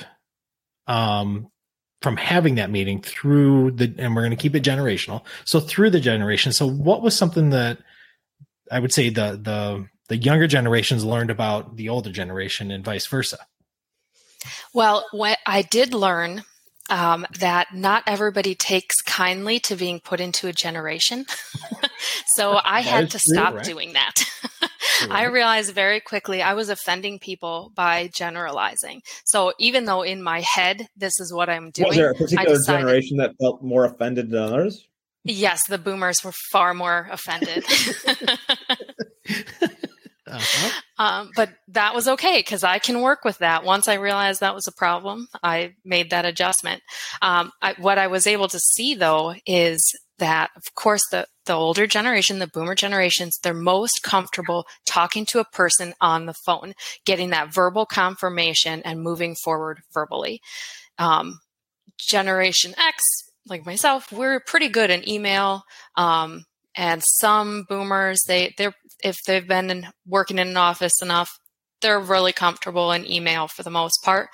um, 0.86 1.48
from 2.04 2.18
having 2.18 2.56
that 2.56 2.70
meeting 2.70 3.00
through 3.00 3.70
the 3.70 3.94
and 3.96 4.14
we're 4.14 4.20
going 4.20 4.30
to 4.30 4.36
keep 4.36 4.54
it 4.54 4.62
generational 4.62 5.22
so 5.46 5.58
through 5.58 5.88
the 5.88 6.00
generation 6.00 6.52
so 6.52 6.68
what 6.68 7.00
was 7.00 7.16
something 7.16 7.48
that 7.48 7.78
i 8.70 8.78
would 8.78 8.92
say 8.92 9.08
the 9.08 9.40
the 9.42 9.86
the 10.10 10.18
younger 10.18 10.46
generations 10.46 11.02
learned 11.02 11.30
about 11.30 11.76
the 11.76 11.88
older 11.88 12.12
generation 12.12 12.70
and 12.70 12.84
vice 12.84 13.06
versa 13.06 13.38
well 14.74 15.06
what 15.12 15.38
i 15.46 15.62
did 15.62 15.94
learn 15.94 16.42
um, 16.90 17.26
that 17.38 17.74
not 17.74 18.02
everybody 18.06 18.54
takes 18.54 19.00
kindly 19.02 19.58
to 19.60 19.76
being 19.76 20.00
put 20.00 20.20
into 20.20 20.48
a 20.48 20.52
generation. 20.52 21.24
so 22.36 22.58
I 22.62 22.80
had 22.80 23.10
to 23.10 23.18
true, 23.18 23.34
stop 23.34 23.54
right? 23.54 23.64
doing 23.64 23.94
that. 23.94 24.24
I 25.10 25.24
realized 25.24 25.74
very 25.74 26.00
quickly 26.00 26.42
I 26.42 26.54
was 26.54 26.68
offending 26.68 27.18
people 27.18 27.72
by 27.74 28.10
generalizing. 28.14 29.02
So 29.24 29.52
even 29.58 29.86
though 29.86 30.02
in 30.02 30.22
my 30.22 30.40
head 30.40 30.86
this 30.96 31.18
is 31.20 31.32
what 31.32 31.48
I'm 31.48 31.70
doing, 31.70 31.88
was 31.88 31.96
there 31.96 32.10
a 32.10 32.14
particular 32.14 32.56
decided, 32.56 32.80
generation 32.80 33.16
that 33.18 33.34
felt 33.40 33.62
more 33.62 33.84
offended 33.84 34.30
than 34.30 34.42
others? 34.42 34.86
Yes, 35.24 35.60
the 35.68 35.78
boomers 35.78 36.22
were 36.22 36.32
far 36.52 36.74
more 36.74 37.08
offended. 37.10 37.64
Uh-huh. 40.26 40.80
Um, 40.98 41.30
but 41.34 41.50
that 41.68 41.94
was 41.94 42.06
okay 42.06 42.38
because 42.38 42.62
I 42.62 42.78
can 42.78 43.00
work 43.02 43.24
with 43.24 43.38
that. 43.38 43.64
Once 43.64 43.88
I 43.88 43.94
realized 43.94 44.40
that 44.40 44.54
was 44.54 44.68
a 44.68 44.72
problem, 44.72 45.26
I 45.42 45.74
made 45.84 46.10
that 46.10 46.24
adjustment. 46.24 46.82
Um, 47.20 47.50
I, 47.60 47.74
what 47.78 47.98
I 47.98 48.06
was 48.06 48.26
able 48.26 48.48
to 48.48 48.60
see 48.60 48.94
though 48.94 49.34
is 49.46 49.82
that, 50.18 50.50
of 50.56 50.62
course, 50.74 51.02
the, 51.10 51.26
the 51.46 51.54
older 51.54 51.86
generation, 51.86 52.38
the 52.38 52.46
boomer 52.46 52.74
generations, 52.74 53.38
they're 53.42 53.54
most 53.54 54.02
comfortable 54.02 54.66
talking 54.86 55.26
to 55.26 55.40
a 55.40 55.44
person 55.44 55.94
on 56.00 56.26
the 56.26 56.34
phone, 56.46 56.74
getting 57.04 57.30
that 57.30 57.52
verbal 57.52 57.86
confirmation 57.86 58.80
and 58.84 59.02
moving 59.02 59.34
forward 59.34 59.80
verbally. 59.92 60.40
Um, 60.98 61.40
generation 61.98 62.74
X, 62.78 63.02
like 63.48 63.66
myself, 63.66 64.12
we're 64.12 64.40
pretty 64.40 64.68
good 64.68 64.90
in 64.90 65.08
email. 65.08 65.64
Um, 65.96 66.44
and 66.76 67.02
some 67.04 67.64
boomers, 67.68 68.22
they 68.26 68.54
they're 68.56 68.74
if 69.02 69.16
they've 69.26 69.46
been 69.46 69.70
in, 69.70 69.86
working 70.06 70.38
in 70.38 70.48
an 70.48 70.56
office 70.56 71.02
enough, 71.02 71.38
they're 71.82 72.00
really 72.00 72.32
comfortable 72.32 72.92
in 72.92 73.10
email 73.10 73.48
for 73.48 73.62
the 73.62 73.70
most 73.70 74.02
part. 74.02 74.28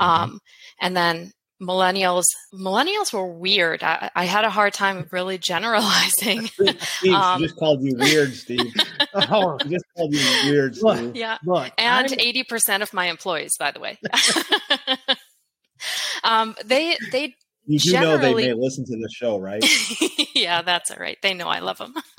Mm-hmm. 0.00 0.04
Um, 0.04 0.40
and 0.80 0.96
then 0.96 1.32
millennials, 1.62 2.24
millennials 2.52 3.12
were 3.12 3.26
weird. 3.26 3.82
I, 3.82 4.10
I, 4.14 4.24
had 4.24 4.44
a 4.44 4.50
hard 4.50 4.74
time 4.74 5.06
really 5.10 5.38
generalizing. 5.38 6.46
Steve, 6.80 7.14
um, 7.14 7.40
just 7.40 7.56
called 7.56 7.82
you 7.82 7.96
weird, 7.96 8.34
Steve. 8.34 8.74
oh, 9.14 9.56
just 9.68 9.84
called 9.96 10.12
you 10.12 10.50
weird, 10.50 10.74
Steve. 10.74 10.84
Look, 10.84 11.16
yeah, 11.16 11.38
look, 11.44 11.72
and 11.78 12.12
eighty 12.18 12.42
percent 12.42 12.82
of 12.82 12.92
my 12.92 13.06
employees, 13.06 13.56
by 13.58 13.70
the 13.70 13.80
way. 13.80 13.98
um, 16.24 16.54
they 16.64 16.96
they 17.12 17.34
you 17.66 17.78
do 17.78 17.92
know 17.92 18.16
they 18.16 18.34
may 18.34 18.52
listen 18.52 18.84
to 18.84 18.96
the 18.96 19.08
show, 19.12 19.38
right? 19.38 19.64
yeah, 20.34 20.62
that's 20.62 20.90
all 20.90 20.98
right. 20.98 21.18
They 21.22 21.34
know 21.34 21.48
I 21.48 21.58
love 21.58 21.78
them. 21.78 21.94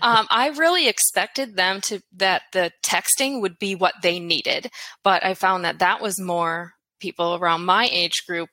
um, 0.00 0.26
I 0.30 0.52
really 0.56 0.88
expected 0.88 1.56
them 1.56 1.80
to 1.82 2.00
that 2.16 2.42
the 2.52 2.70
texting 2.84 3.40
would 3.40 3.58
be 3.58 3.74
what 3.74 3.94
they 4.02 4.20
needed, 4.20 4.70
but 5.02 5.24
I 5.24 5.34
found 5.34 5.64
that 5.64 5.80
that 5.80 6.00
was 6.00 6.20
more 6.20 6.72
people 7.00 7.34
around 7.34 7.64
my 7.64 7.88
age 7.90 8.24
group 8.26 8.48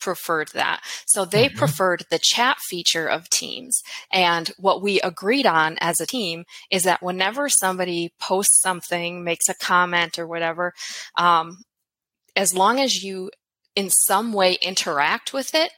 preferred 0.00 0.48
that. 0.54 0.80
So 1.06 1.24
they 1.24 1.48
mm-hmm. 1.48 1.58
preferred 1.58 2.04
the 2.10 2.18
chat 2.18 2.58
feature 2.58 3.06
of 3.06 3.28
Teams. 3.28 3.82
And 4.12 4.50
what 4.58 4.82
we 4.82 5.00
agreed 5.00 5.46
on 5.46 5.76
as 5.80 6.00
a 6.00 6.06
team 6.06 6.44
is 6.70 6.84
that 6.84 7.02
whenever 7.02 7.48
somebody 7.48 8.12
posts 8.18 8.60
something, 8.60 9.22
makes 9.22 9.48
a 9.48 9.54
comment 9.54 10.18
or 10.18 10.26
whatever, 10.26 10.72
um, 11.16 11.58
as 12.34 12.54
long 12.54 12.80
as 12.80 13.02
you 13.02 13.30
in 13.80 13.88
some 13.88 14.34
way 14.34 14.58
interact 14.60 15.32
with 15.32 15.54
it, 15.54 15.72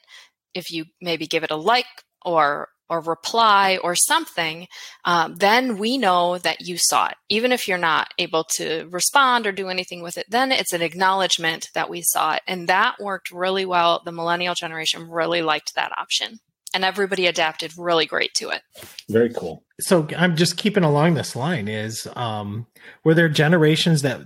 if 0.54 0.70
you 0.72 0.86
maybe 1.00 1.26
give 1.26 1.44
it 1.44 1.52
a 1.52 1.56
like 1.56 1.86
or 2.24 2.68
or 2.90 3.00
reply 3.00 3.78
or 3.82 3.94
something, 3.94 4.66
um, 5.06 5.36
then 5.36 5.78
we 5.78 5.96
know 5.96 6.36
that 6.36 6.60
you 6.60 6.76
saw 6.76 7.06
it. 7.06 7.14
Even 7.30 7.50
if 7.50 7.66
you're 7.66 7.78
not 7.78 8.08
able 8.18 8.44
to 8.56 8.86
respond 8.90 9.46
or 9.46 9.52
do 9.52 9.68
anything 9.68 10.02
with 10.02 10.18
it, 10.18 10.26
then 10.28 10.52
it's 10.52 10.74
an 10.74 10.82
acknowledgement 10.82 11.68
that 11.74 11.88
we 11.88 12.02
saw 12.02 12.34
it. 12.34 12.42
And 12.46 12.68
that 12.68 12.96
worked 13.00 13.30
really 13.30 13.64
well. 13.64 14.02
The 14.04 14.12
millennial 14.12 14.54
generation 14.54 15.08
really 15.08 15.40
liked 15.40 15.74
that 15.74 15.96
option. 15.96 16.38
And 16.74 16.84
everybody 16.84 17.26
adapted 17.26 17.72
really 17.78 18.04
great 18.04 18.34
to 18.34 18.50
it. 18.50 18.60
Very 19.08 19.32
cool. 19.32 19.64
So 19.80 20.06
I'm 20.14 20.36
just 20.36 20.58
keeping 20.58 20.84
along 20.84 21.14
this 21.14 21.34
line 21.34 21.68
is 21.68 22.06
um, 22.14 22.66
were 23.04 23.14
there 23.14 23.30
generations 23.30 24.02
that 24.02 24.20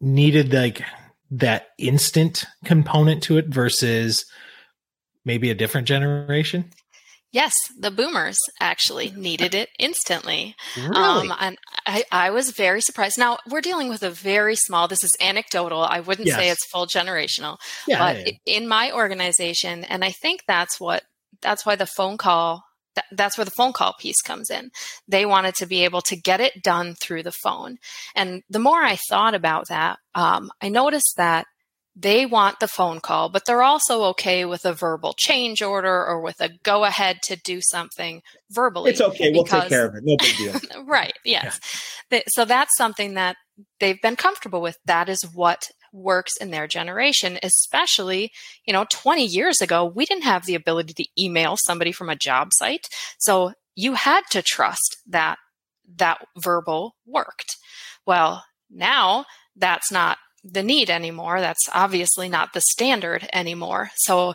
needed 0.00 0.52
like 0.52 0.82
that 1.30 1.68
instant 1.78 2.44
component 2.64 3.22
to 3.24 3.38
it 3.38 3.46
versus 3.46 4.24
maybe 5.24 5.50
a 5.50 5.54
different 5.54 5.86
generation? 5.86 6.70
Yes, 7.32 7.54
the 7.78 7.92
boomers 7.92 8.38
actually 8.58 9.12
needed 9.12 9.54
it 9.54 9.68
instantly. 9.78 10.56
Really? 10.76 10.94
Um, 10.96 11.32
and 11.38 11.58
I, 11.86 12.02
I, 12.10 12.30
was 12.30 12.50
very 12.50 12.80
surprised. 12.80 13.18
Now, 13.18 13.38
we're 13.48 13.60
dealing 13.60 13.88
with 13.88 14.02
a 14.02 14.10
very 14.10 14.56
small, 14.56 14.88
this 14.88 15.04
is 15.04 15.16
anecdotal. 15.20 15.84
I 15.84 16.00
wouldn't 16.00 16.26
yes. 16.26 16.36
say 16.36 16.50
it's 16.50 16.66
full 16.66 16.88
generational. 16.88 17.58
Yeah, 17.86 17.98
but 17.98 18.26
yeah. 18.26 18.32
in 18.46 18.66
my 18.66 18.90
organization, 18.90 19.84
and 19.84 20.04
I 20.04 20.10
think 20.10 20.42
that's 20.48 20.80
what, 20.80 21.04
that's 21.40 21.64
why 21.64 21.76
the 21.76 21.86
phone 21.86 22.16
call 22.16 22.64
that's 23.12 23.38
where 23.38 23.44
the 23.44 23.50
phone 23.50 23.72
call 23.72 23.94
piece 23.98 24.20
comes 24.22 24.50
in. 24.50 24.70
They 25.08 25.26
wanted 25.26 25.54
to 25.56 25.66
be 25.66 25.84
able 25.84 26.00
to 26.02 26.16
get 26.16 26.40
it 26.40 26.62
done 26.62 26.94
through 27.00 27.22
the 27.22 27.32
phone. 27.32 27.78
And 28.14 28.42
the 28.50 28.58
more 28.58 28.82
I 28.82 28.96
thought 29.08 29.34
about 29.34 29.68
that, 29.68 29.98
um, 30.14 30.50
I 30.60 30.68
noticed 30.68 31.14
that 31.16 31.46
they 31.96 32.24
want 32.24 32.60
the 32.60 32.68
phone 32.68 33.00
call, 33.00 33.28
but 33.28 33.44
they're 33.46 33.62
also 33.62 34.04
okay 34.04 34.44
with 34.44 34.64
a 34.64 34.72
verbal 34.72 35.14
change 35.18 35.60
order 35.60 36.06
or 36.06 36.20
with 36.20 36.40
a 36.40 36.50
go 36.62 36.84
ahead 36.84 37.18
to 37.24 37.36
do 37.44 37.60
something 37.60 38.22
verbally. 38.50 38.92
It's 38.92 39.00
okay. 39.00 39.32
We'll 39.32 39.44
take 39.44 39.68
care 39.68 39.86
of 39.86 39.94
it. 39.96 40.04
No 40.04 40.16
big 40.16 40.36
deal. 40.36 40.84
right. 40.84 41.12
Yes. 41.24 41.60
Yeah. 42.10 42.20
So 42.28 42.44
that's 42.44 42.76
something 42.76 43.14
that 43.14 43.36
they've 43.80 44.00
been 44.00 44.16
comfortable 44.16 44.60
with. 44.60 44.78
That 44.86 45.08
is 45.08 45.22
what 45.34 45.68
works 45.92 46.36
in 46.36 46.50
their 46.50 46.66
generation, 46.66 47.38
especially, 47.42 48.30
you 48.66 48.72
know, 48.72 48.86
20 48.90 49.24
years 49.24 49.60
ago, 49.60 49.84
we 49.84 50.06
didn't 50.06 50.24
have 50.24 50.46
the 50.46 50.54
ability 50.54 50.94
to 50.94 51.22
email 51.22 51.56
somebody 51.56 51.92
from 51.92 52.08
a 52.08 52.16
job 52.16 52.48
site. 52.52 52.88
So 53.18 53.52
you 53.74 53.94
had 53.94 54.22
to 54.30 54.42
trust 54.42 54.98
that 55.08 55.38
that 55.96 56.24
verbal 56.38 56.94
worked. 57.06 57.56
Well, 58.06 58.44
now 58.70 59.24
that's 59.56 59.90
not 59.90 60.18
the 60.44 60.62
need 60.62 60.90
anymore. 60.90 61.40
That's 61.40 61.68
obviously 61.74 62.28
not 62.28 62.52
the 62.52 62.60
standard 62.60 63.28
anymore. 63.32 63.90
So 63.96 64.34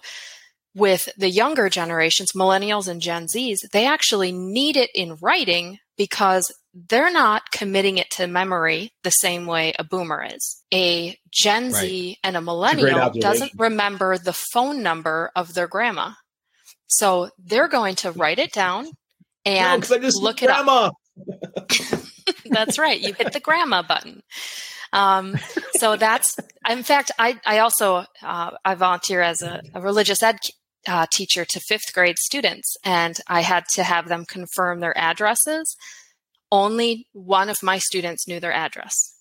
with 0.76 1.10
the 1.18 1.30
younger 1.30 1.70
generations, 1.70 2.34
millennials 2.34 2.88
and 2.88 3.02
Gen 3.02 3.28
Zs, 3.28 3.60
they 3.72 3.88
actually 3.88 4.32
need 4.32 4.76
it 4.76 4.90
in 4.94 5.18
writing 5.22 5.80
because 5.98 6.52
they're 6.74 7.12
not 7.12 7.52
committing 7.52 7.98
it 7.98 8.10
to 8.12 8.28
memory 8.28 8.92
the 9.04 9.10
same 9.10 9.46
way 9.46 9.74
a 9.80 9.84
boomer 9.84 10.24
is. 10.24 10.62
A 10.74 11.18
Gen 11.32 11.72
right. 11.72 11.82
Z 11.82 12.18
and 12.24 12.36
a 12.36 12.42
millennial 12.42 13.00
a 13.00 13.20
doesn't 13.20 13.52
remember 13.58 14.18
the 14.18 14.34
phone 14.34 14.84
number 14.84 15.32
of 15.36 15.54
their 15.54 15.68
grandma. 15.68 16.12
So 16.88 17.30
they're 17.38 17.68
going 17.68 17.96
to 17.96 18.12
write 18.12 18.40
it 18.40 18.52
down 18.52 18.88
and 19.46 19.90
no, 19.90 20.10
look 20.20 20.44
it 20.44 20.48
grandma. 20.48 20.92
up. 20.92 20.96
that's 22.46 22.78
right. 22.78 23.00
You 23.00 23.14
hit 23.14 23.32
the 23.32 23.40
grandma 23.40 23.82
button. 23.82 24.22
Um, 24.92 25.36
so 25.78 25.96
that's, 25.96 26.38
in 26.70 26.84
fact, 26.84 27.12
I, 27.20 27.40
I 27.46 27.60
also, 27.60 28.06
uh, 28.24 28.52
I 28.64 28.76
volunteer 28.76 29.22
as 29.22 29.42
a, 29.42 29.62
a 29.74 29.82
religious 29.82 30.24
ed 30.24 30.38
uh, 30.88 31.06
teacher 31.10 31.46
to 31.46 31.60
fifth 31.60 31.94
grade 31.94 32.18
students, 32.20 32.76
and 32.84 33.18
I 33.28 33.42
had 33.42 33.66
to 33.70 33.84
have 33.84 34.08
them 34.08 34.26
confirm 34.26 34.80
their 34.80 34.98
addresses. 34.98 35.76
Only 36.52 37.08
one 37.14 37.50
of 37.50 37.58
my 37.64 37.80
students 37.80 38.28
knew 38.28 38.40
their 38.40 38.54
address 38.54 39.16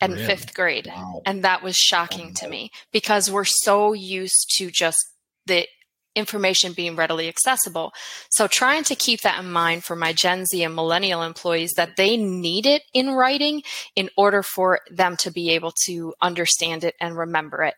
and 0.00 0.14
really? 0.14 0.26
fifth 0.26 0.54
grade. 0.54 0.86
Wow. 0.86 1.22
And 1.24 1.42
that 1.44 1.62
was 1.62 1.76
shocking 1.76 2.34
to 2.34 2.48
me 2.48 2.70
because 2.92 3.30
we're 3.30 3.44
so 3.44 3.92
used 3.92 4.52
to 4.56 4.70
just 4.70 4.98
the 5.46 5.66
information 6.14 6.72
being 6.72 6.94
readily 6.94 7.28
accessible. 7.28 7.92
So 8.30 8.46
trying 8.46 8.84
to 8.84 8.94
keep 8.94 9.22
that 9.22 9.42
in 9.42 9.50
mind 9.50 9.84
for 9.84 9.96
my 9.96 10.12
Gen 10.12 10.46
Z 10.46 10.62
and 10.62 10.74
millennial 10.74 11.22
employees 11.22 11.72
that 11.76 11.96
they 11.96 12.16
need 12.16 12.66
it 12.66 12.82
in 12.92 13.10
writing 13.10 13.62
in 13.96 14.10
order 14.16 14.42
for 14.42 14.80
them 14.90 15.16
to 15.18 15.30
be 15.30 15.50
able 15.50 15.72
to 15.86 16.14
understand 16.22 16.84
it 16.84 16.94
and 17.00 17.16
remember 17.16 17.62
it. 17.64 17.74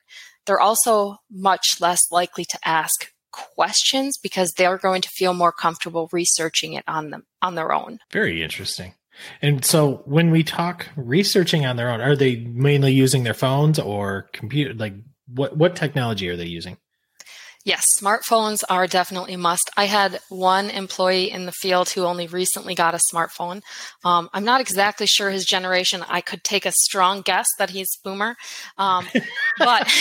They're 0.46 0.60
also 0.60 1.16
much 1.30 1.80
less 1.80 2.00
likely 2.10 2.44
to 2.44 2.58
ask 2.64 3.10
questions 3.32 4.18
because 4.22 4.52
they're 4.52 4.78
going 4.78 5.02
to 5.02 5.08
feel 5.10 5.34
more 5.34 5.52
comfortable 5.52 6.08
researching 6.12 6.72
it 6.72 6.84
on 6.86 7.10
them 7.10 7.24
on 7.42 7.54
their 7.54 7.72
own. 7.72 7.98
Very 8.10 8.42
interesting. 8.42 8.94
And 9.40 9.64
so 9.64 10.02
when 10.04 10.30
we 10.30 10.42
talk 10.42 10.86
researching 10.96 11.64
on 11.64 11.76
their 11.76 11.90
own, 11.90 12.00
are 12.00 12.16
they 12.16 12.36
mainly 12.36 12.92
using 12.92 13.24
their 13.24 13.34
phones 13.34 13.78
or 13.78 14.28
computer 14.32 14.74
like 14.74 14.94
what 15.26 15.56
what 15.56 15.76
technology 15.76 16.28
are 16.28 16.36
they 16.36 16.46
using? 16.46 16.76
Yes, 17.66 17.84
smartphones 18.00 18.62
are 18.70 18.86
definitely 18.86 19.34
a 19.34 19.38
must. 19.38 19.70
I 19.76 19.86
had 19.86 20.20
one 20.28 20.70
employee 20.70 21.32
in 21.32 21.46
the 21.46 21.52
field 21.52 21.88
who 21.88 22.04
only 22.04 22.28
recently 22.28 22.76
got 22.76 22.94
a 22.94 22.98
smartphone. 23.12 23.60
Um, 24.04 24.30
I'm 24.32 24.44
not 24.44 24.60
exactly 24.60 25.08
sure 25.08 25.30
his 25.30 25.44
generation. 25.44 26.04
I 26.08 26.20
could 26.20 26.44
take 26.44 26.64
a 26.64 26.70
strong 26.70 27.22
guess 27.22 27.48
that 27.58 27.70
he's 27.70 27.88
boomer, 28.04 28.36
um, 28.78 29.08
but 29.58 29.92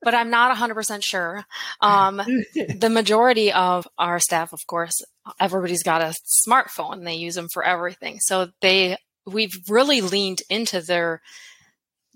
but 0.00 0.14
I'm 0.14 0.30
not 0.30 0.56
100% 0.56 1.02
sure. 1.02 1.44
Um, 1.80 2.18
the 2.18 2.88
majority 2.88 3.52
of 3.52 3.88
our 3.98 4.20
staff, 4.20 4.52
of 4.52 4.64
course, 4.68 5.02
everybody's 5.40 5.82
got 5.82 6.02
a 6.02 6.14
smartphone. 6.46 7.04
They 7.04 7.14
use 7.14 7.34
them 7.34 7.48
for 7.52 7.64
everything. 7.64 8.20
So 8.20 8.50
they 8.60 8.96
we've 9.26 9.58
really 9.68 10.02
leaned 10.02 10.42
into 10.48 10.82
their 10.82 11.20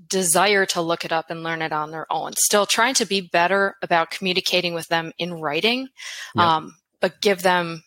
desire 0.09 0.67
to 0.67 0.81
look 0.81 1.05
it 1.05 1.13
up 1.13 1.31
and 1.31 1.43
learn 1.43 1.63
it 1.63 1.73
on 1.73 1.91
their 1.91 2.07
own. 2.11 2.33
Still 2.37 2.67
trying 2.67 2.95
to 2.95 3.07
be 3.07 3.21
better 3.21 3.77
about 3.83 4.11
communicating 4.11 4.75
with 4.75 4.89
them 4.89 5.13
in 5.19 5.35
writing, 5.35 5.89
yeah. 6.35 6.57
um, 6.57 6.75
but 7.01 7.21
give 7.21 7.43
them 7.43 7.83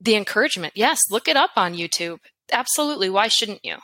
the 0.00 0.16
encouragement. 0.16 0.72
Yes, 0.76 1.00
look 1.10 1.28
it 1.28 1.36
up 1.36 1.50
on 1.56 1.74
YouTube. 1.74 2.18
Absolutely. 2.50 3.10
Why 3.10 3.28
shouldn't 3.28 3.64
you? 3.64 3.76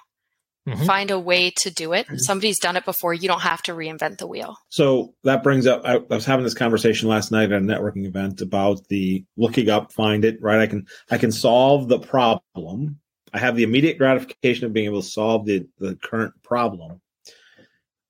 Mm-hmm. 0.68 0.84
Find 0.84 1.10
a 1.10 1.18
way 1.18 1.50
to 1.58 1.70
do 1.70 1.94
it. 1.94 2.06
Mm-hmm. 2.06 2.18
Somebody's 2.18 2.58
done 2.58 2.76
it 2.76 2.84
before. 2.84 3.14
You 3.14 3.26
don't 3.26 3.40
have 3.40 3.62
to 3.62 3.72
reinvent 3.72 4.18
the 4.18 4.26
wheel. 4.26 4.56
So 4.68 5.14
that 5.24 5.42
brings 5.42 5.66
up. 5.66 5.80
I, 5.84 5.94
I 5.94 6.14
was 6.14 6.26
having 6.26 6.44
this 6.44 6.54
conversation 6.54 7.08
last 7.08 7.32
night 7.32 7.52
at 7.52 7.62
a 7.62 7.64
networking 7.64 8.06
event 8.06 8.42
about 8.42 8.86
the 8.88 9.24
looking 9.38 9.70
up, 9.70 9.92
find 9.92 10.26
it. 10.26 10.42
Right, 10.42 10.60
I 10.60 10.66
can 10.66 10.86
I 11.10 11.16
can 11.16 11.32
solve 11.32 11.88
the 11.88 11.98
problem. 11.98 12.98
I 13.32 13.38
have 13.38 13.56
the 13.56 13.62
immediate 13.62 13.96
gratification 13.96 14.66
of 14.66 14.74
being 14.74 14.86
able 14.86 15.00
to 15.00 15.08
solve 15.08 15.46
the 15.46 15.66
the 15.78 15.96
current 15.96 16.34
problem 16.42 17.00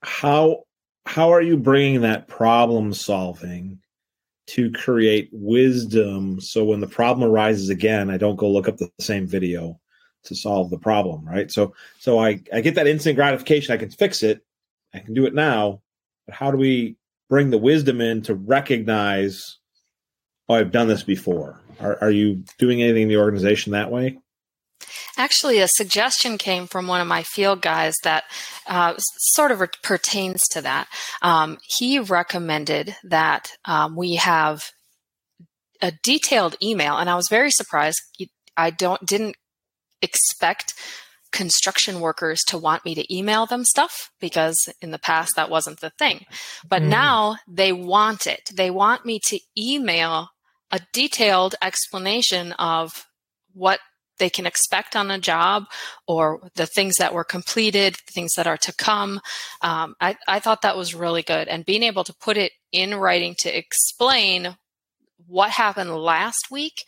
how 0.02 0.64
how 1.06 1.32
are 1.32 1.42
you 1.42 1.56
bringing 1.56 2.02
that 2.02 2.28
problem 2.28 2.92
solving 2.92 3.78
to 4.48 4.70
create 4.72 5.30
wisdom? 5.32 6.40
So 6.40 6.64
when 6.64 6.80
the 6.80 6.86
problem 6.86 7.30
arises 7.30 7.68
again 7.68 8.10
i 8.10 8.16
don't 8.16 8.36
go 8.36 8.50
look 8.50 8.68
up 8.68 8.76
the 8.76 8.90
same 9.00 9.26
video 9.26 9.80
to 10.24 10.34
solve 10.34 10.70
the 10.70 10.78
problem 10.78 11.26
right? 11.26 11.50
So 11.50 11.74
so 11.98 12.18
i 12.18 12.40
i 12.52 12.60
get 12.60 12.74
that 12.76 12.86
instant 12.86 13.16
gratification 13.16 13.72
i 13.72 13.76
can 13.76 13.90
fix 13.90 14.22
it 14.22 14.44
i 14.94 14.98
can 14.98 15.14
do 15.14 15.26
it 15.26 15.34
now 15.34 15.80
but 16.26 16.34
how 16.34 16.50
do 16.50 16.56
we 16.56 16.96
bring 17.28 17.50
the 17.50 17.58
wisdom 17.58 18.00
in 18.00 18.22
to 18.22 18.34
recognize 18.34 19.58
oh 20.48 20.54
i've 20.54 20.72
done 20.72 20.88
this 20.88 21.02
before. 21.02 21.60
Are, 21.80 21.96
are 22.00 22.10
you 22.10 22.42
doing 22.58 22.82
anything 22.82 23.02
in 23.02 23.08
the 23.08 23.18
organization 23.18 23.72
that 23.72 23.90
way 23.90 24.18
Actually, 25.18 25.58
a 25.58 25.68
suggestion 25.68 26.38
came 26.38 26.66
from 26.66 26.87
one 26.87 27.00
of 27.00 27.06
my 27.08 27.25
field 27.25 27.60
guys 27.60 27.94
that 28.04 28.25
uh, 28.68 28.94
sort 28.96 29.50
of 29.50 29.60
pertains 29.82 30.40
to 30.52 30.62
that. 30.62 30.87
Um, 31.20 31.58
he 31.66 31.98
recommended 31.98 32.96
that 33.02 33.50
um, 33.64 33.96
we 33.96 34.14
have 34.14 34.62
a 35.82 35.92
detailed 36.02 36.56
email, 36.62 36.96
and 36.96 37.10
I 37.10 37.16
was 37.16 37.28
very 37.28 37.50
surprised. 37.50 38.00
I 38.56 38.70
don't 38.70 39.04
didn't 39.04 39.37
expect 40.00 40.75
construction 41.30 42.00
workers 42.00 42.42
to 42.44 42.56
want 42.56 42.84
me 42.84 42.94
to 42.94 43.14
email 43.14 43.44
them 43.46 43.64
stuff 43.64 44.10
because 44.20 44.56
in 44.80 44.92
the 44.92 44.98
past 44.98 45.37
that 45.37 45.50
wasn't 45.50 45.80
the 45.80 45.90
thing. 45.90 46.25
But 46.66 46.82
mm. 46.82 46.88
now 46.88 47.37
they 47.46 47.72
want 47.72 48.26
it. 48.26 48.50
They 48.54 48.70
want 48.70 49.04
me 49.04 49.20
to 49.26 49.38
email 49.56 50.28
a 50.70 50.80
detailed 50.92 51.54
explanation 51.62 52.52
of 52.52 53.06
what 53.52 53.80
they 54.18 54.30
can 54.30 54.46
expect 54.46 54.96
on 54.96 55.10
a 55.10 55.18
job 55.18 55.64
or 56.06 56.40
the 56.54 56.66
things 56.66 56.96
that 56.96 57.14
were 57.14 57.25
completed, 57.25 57.96
things 57.96 58.32
that 58.37 58.46
are 58.46 58.56
to 58.58 58.75
come. 58.75 59.20
Um, 59.62 59.94
I, 60.00 60.16
I 60.26 60.40
thought 60.40 60.62
that 60.62 60.76
was 60.76 60.94
really 60.94 61.22
good. 61.22 61.48
And 61.48 61.64
being 61.64 61.82
able 61.82 62.04
to 62.04 62.14
put 62.14 62.37
it 62.37 62.52
in 62.72 62.94
writing 62.94 63.34
to 63.40 63.56
explain 63.56 64.56
what 65.26 65.50
happened 65.50 65.94
last 65.94 66.50
week 66.50 66.84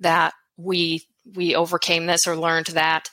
that 0.00 0.34
we 0.56 1.02
we 1.34 1.54
overcame 1.54 2.04
this 2.06 2.26
or 2.26 2.36
learned 2.36 2.66
that 2.66 3.08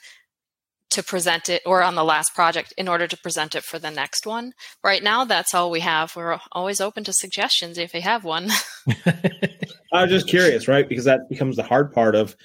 to 0.90 1.02
present 1.02 1.48
it 1.48 1.62
or 1.64 1.82
on 1.82 1.94
the 1.94 2.04
last 2.04 2.34
project 2.34 2.74
in 2.76 2.86
order 2.86 3.06
to 3.06 3.16
present 3.16 3.54
it 3.54 3.64
for 3.64 3.78
the 3.78 3.90
next 3.90 4.26
one. 4.26 4.52
Right 4.84 5.02
now, 5.02 5.24
that's 5.24 5.54
all 5.54 5.70
we 5.70 5.80
have. 5.80 6.14
We're 6.14 6.38
always 6.52 6.82
open 6.82 7.04
to 7.04 7.14
suggestions 7.14 7.78
if 7.78 7.94
you 7.94 8.02
have 8.02 8.24
one. 8.24 8.50
I 9.92 10.02
was 10.02 10.10
just 10.10 10.28
curious, 10.28 10.68
right? 10.68 10.86
Because 10.86 11.06
that 11.06 11.28
becomes 11.30 11.56
the 11.56 11.62
hard 11.62 11.92
part 11.92 12.14
of 12.14 12.36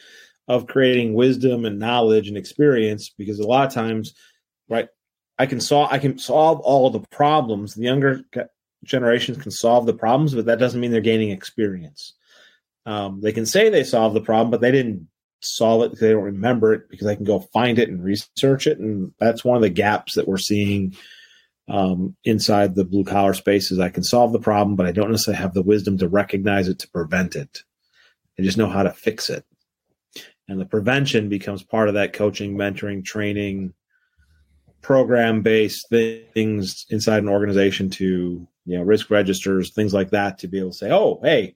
of 0.47 0.67
creating 0.67 1.13
wisdom 1.13 1.65
and 1.65 1.79
knowledge 1.79 2.27
and 2.27 2.37
experience 2.37 3.09
because 3.17 3.39
a 3.39 3.47
lot 3.47 3.67
of 3.67 3.73
times 3.73 4.13
right 4.69 4.87
i 5.39 5.45
can 5.45 5.59
solve 5.59 5.89
i 5.91 5.97
can 5.97 6.17
solve 6.17 6.59
all 6.61 6.89
the 6.89 7.01
problems. 7.11 7.75
The 7.75 7.83
younger 7.83 8.21
generations 8.83 9.37
can 9.37 9.51
solve 9.51 9.85
the 9.85 9.93
problems 9.93 10.33
but 10.33 10.45
that 10.45 10.59
doesn't 10.59 10.79
mean 10.79 10.91
they're 10.91 11.01
gaining 11.01 11.31
experience. 11.31 12.13
Um, 12.85 13.19
they 13.21 13.33
can 13.33 13.45
say 13.45 13.69
they 13.69 13.83
solved 13.83 14.15
the 14.15 14.21
problem 14.21 14.49
but 14.49 14.61
they 14.61 14.71
didn't 14.71 15.07
solve 15.41 15.83
it 15.83 15.99
they 15.99 16.11
don't 16.11 16.23
remember 16.23 16.73
it 16.73 16.89
because 16.89 17.05
they 17.05 17.15
can 17.15 17.25
go 17.25 17.39
find 17.53 17.77
it 17.77 17.89
and 17.89 18.03
research 18.03 18.65
it 18.65 18.79
and 18.79 19.13
that's 19.19 19.45
one 19.45 19.55
of 19.55 19.61
the 19.61 19.69
gaps 19.69 20.15
that 20.15 20.27
we're 20.27 20.37
seeing 20.37 20.95
um, 21.69 22.15
inside 22.23 22.73
the 22.73 22.85
blue 22.85 23.03
collar 23.03 23.33
spaces 23.33 23.79
i 23.79 23.89
can 23.89 24.03
solve 24.03 24.31
the 24.31 24.39
problem 24.39 24.75
but 24.75 24.87
i 24.87 24.91
don't 24.91 25.11
necessarily 25.11 25.39
have 25.39 25.53
the 25.53 25.61
wisdom 25.61 25.97
to 25.97 26.07
recognize 26.07 26.67
it 26.67 26.79
to 26.79 26.89
prevent 26.89 27.35
it 27.35 27.63
i 28.39 28.41
just 28.41 28.57
know 28.57 28.67
how 28.67 28.81
to 28.81 28.91
fix 28.91 29.29
it 29.29 29.45
and 30.47 30.59
the 30.59 30.65
prevention 30.65 31.29
becomes 31.29 31.63
part 31.63 31.87
of 31.87 31.95
that 31.95 32.13
coaching 32.13 32.55
mentoring 32.55 33.03
training 33.03 33.73
program 34.81 35.41
based 35.41 35.89
things 35.89 36.85
inside 36.89 37.23
an 37.23 37.29
organization 37.29 37.89
to 37.89 38.47
you 38.65 38.77
know 38.77 38.83
risk 38.83 39.09
registers 39.09 39.71
things 39.71 39.93
like 39.93 40.11
that 40.11 40.37
to 40.37 40.47
be 40.47 40.59
able 40.59 40.71
to 40.71 40.77
say 40.77 40.91
oh 40.91 41.19
hey 41.23 41.55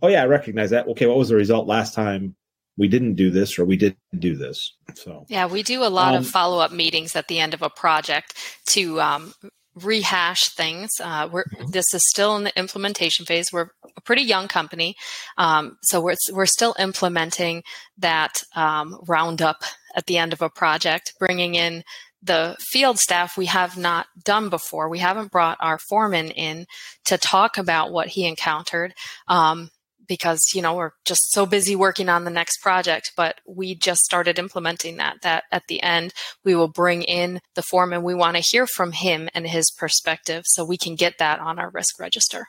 oh 0.00 0.08
yeah 0.08 0.22
i 0.22 0.26
recognize 0.26 0.70
that. 0.70 0.86
Okay 0.88 1.06
what 1.06 1.18
was 1.18 1.28
the 1.28 1.36
result 1.36 1.66
last 1.66 1.94
time 1.94 2.34
we 2.78 2.88
didn't 2.88 3.14
do 3.14 3.30
this 3.30 3.58
or 3.58 3.66
we 3.66 3.76
didn't 3.76 3.98
do 4.18 4.34
this? 4.34 4.74
So 4.94 5.26
yeah 5.28 5.46
we 5.46 5.62
do 5.62 5.84
a 5.84 5.90
lot 5.90 6.14
um, 6.14 6.20
of 6.20 6.26
follow-up 6.26 6.72
meetings 6.72 7.14
at 7.16 7.28
the 7.28 7.38
end 7.38 7.54
of 7.54 7.62
a 7.62 7.68
project 7.68 8.34
to 8.68 9.00
um, 9.00 9.34
rehash 9.74 10.50
things. 10.50 10.90
Uh, 11.00 11.28
we're, 11.30 11.44
mm-hmm. 11.44 11.70
this 11.70 11.92
is 11.94 12.02
still 12.08 12.36
in 12.36 12.44
the 12.44 12.58
implementation 12.58 13.26
phase. 13.26 13.52
We're 13.52 13.70
a 13.96 14.00
pretty 14.00 14.22
young 14.22 14.48
company, 14.48 14.96
um, 15.38 15.78
so 15.82 16.00
we're 16.00 16.16
we're 16.32 16.46
still 16.46 16.74
implementing 16.78 17.62
that 17.98 18.42
um, 18.54 18.98
roundup 19.06 19.62
at 19.94 20.06
the 20.06 20.18
end 20.18 20.32
of 20.32 20.42
a 20.42 20.50
project, 20.50 21.14
bringing 21.18 21.54
in 21.54 21.82
the 22.22 22.56
field 22.60 22.98
staff 22.98 23.36
we 23.36 23.46
have 23.46 23.76
not 23.76 24.06
done 24.24 24.48
before. 24.48 24.88
We 24.88 25.00
haven't 25.00 25.32
brought 25.32 25.58
our 25.60 25.78
foreman 25.78 26.30
in 26.30 26.66
to 27.06 27.18
talk 27.18 27.58
about 27.58 27.92
what 27.92 28.08
he 28.08 28.26
encountered. 28.26 28.94
Um, 29.26 29.70
because 30.06 30.40
you 30.54 30.62
know 30.62 30.74
we're 30.74 30.92
just 31.04 31.30
so 31.32 31.46
busy 31.46 31.76
working 31.76 32.08
on 32.08 32.24
the 32.24 32.30
next 32.30 32.58
project 32.60 33.12
but 33.16 33.40
we 33.46 33.74
just 33.74 34.02
started 34.02 34.38
implementing 34.38 34.96
that 34.96 35.16
that 35.22 35.44
at 35.50 35.62
the 35.68 35.82
end 35.82 36.12
we 36.44 36.54
will 36.54 36.68
bring 36.68 37.02
in 37.02 37.40
the 37.54 37.62
foreman 37.62 38.02
we 38.02 38.14
want 38.14 38.36
to 38.36 38.42
hear 38.42 38.66
from 38.66 38.92
him 38.92 39.28
and 39.34 39.46
his 39.46 39.70
perspective 39.70 40.42
so 40.46 40.64
we 40.64 40.76
can 40.76 40.94
get 40.94 41.18
that 41.18 41.40
on 41.40 41.58
our 41.58 41.70
risk 41.70 41.98
register. 41.98 42.46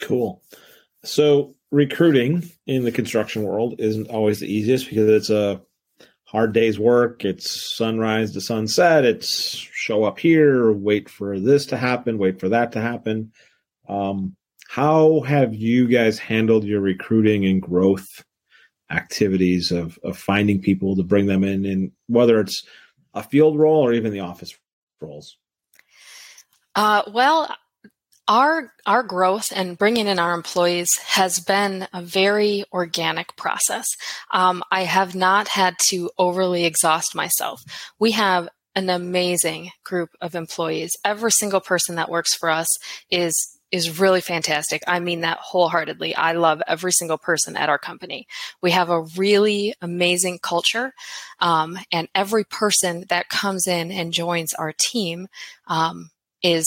Cool. 0.00 0.42
So 1.04 1.54
recruiting 1.70 2.50
in 2.66 2.84
the 2.84 2.92
construction 2.92 3.42
world 3.42 3.76
isn't 3.78 4.08
always 4.10 4.40
the 4.40 4.52
easiest 4.52 4.88
because 4.88 5.08
it's 5.08 5.30
a 5.30 5.60
hard 6.24 6.52
day's 6.52 6.78
work. 6.78 7.24
It's 7.24 7.76
sunrise 7.76 8.32
to 8.32 8.40
sunset. 8.40 9.04
It's 9.04 9.54
show 9.56 10.04
up 10.04 10.18
here 10.18 10.72
wait 10.72 11.08
for 11.08 11.38
this 11.38 11.66
to 11.66 11.76
happen 11.76 12.18
wait 12.18 12.40
for 12.40 12.48
that 12.50 12.72
to 12.72 12.80
happen. 12.80 13.32
Um, 13.88 14.36
how 14.74 15.20
have 15.20 15.54
you 15.54 15.86
guys 15.86 16.18
handled 16.18 16.64
your 16.64 16.80
recruiting 16.80 17.46
and 17.46 17.62
growth 17.62 18.24
activities 18.90 19.70
of, 19.70 20.00
of 20.02 20.18
finding 20.18 20.60
people 20.60 20.96
to 20.96 21.04
bring 21.04 21.26
them 21.26 21.44
in, 21.44 21.64
and 21.64 21.92
whether 22.08 22.40
it's 22.40 22.64
a 23.14 23.22
field 23.22 23.56
role 23.56 23.86
or 23.86 23.92
even 23.92 24.12
the 24.12 24.18
office 24.18 24.52
roles? 25.00 25.36
Uh, 26.74 27.02
well, 27.12 27.54
our 28.26 28.72
our 28.84 29.04
growth 29.04 29.52
and 29.54 29.78
bringing 29.78 30.08
in 30.08 30.18
our 30.18 30.34
employees 30.34 30.90
has 31.06 31.38
been 31.38 31.86
a 31.92 32.02
very 32.02 32.64
organic 32.72 33.36
process. 33.36 33.86
Um, 34.32 34.64
I 34.72 34.82
have 34.82 35.14
not 35.14 35.46
had 35.46 35.76
to 35.90 36.10
overly 36.18 36.64
exhaust 36.64 37.14
myself. 37.14 37.62
We 38.00 38.10
have 38.10 38.48
an 38.74 38.90
amazing 38.90 39.70
group 39.84 40.10
of 40.20 40.34
employees. 40.34 40.90
Every 41.04 41.30
single 41.30 41.60
person 41.60 41.94
that 41.94 42.10
works 42.10 42.34
for 42.34 42.50
us 42.50 42.66
is 43.08 43.53
is 43.70 43.98
really 43.98 44.20
fantastic. 44.20 44.82
I 44.86 45.00
mean 45.00 45.22
that 45.22 45.38
wholeheartedly. 45.38 46.14
I 46.14 46.32
love 46.32 46.62
every 46.66 46.92
single 46.92 47.18
person 47.18 47.56
at 47.56 47.68
our 47.68 47.78
company. 47.78 48.26
We 48.62 48.70
have 48.70 48.90
a 48.90 49.02
really 49.16 49.74
amazing 49.80 50.38
culture, 50.42 50.92
um, 51.40 51.78
and 51.90 52.08
every 52.14 52.44
person 52.44 53.04
that 53.08 53.28
comes 53.28 53.66
in 53.66 53.90
and 53.90 54.12
joins 54.12 54.54
our 54.54 54.72
team 54.72 55.28
um, 55.66 56.10
is 56.42 56.66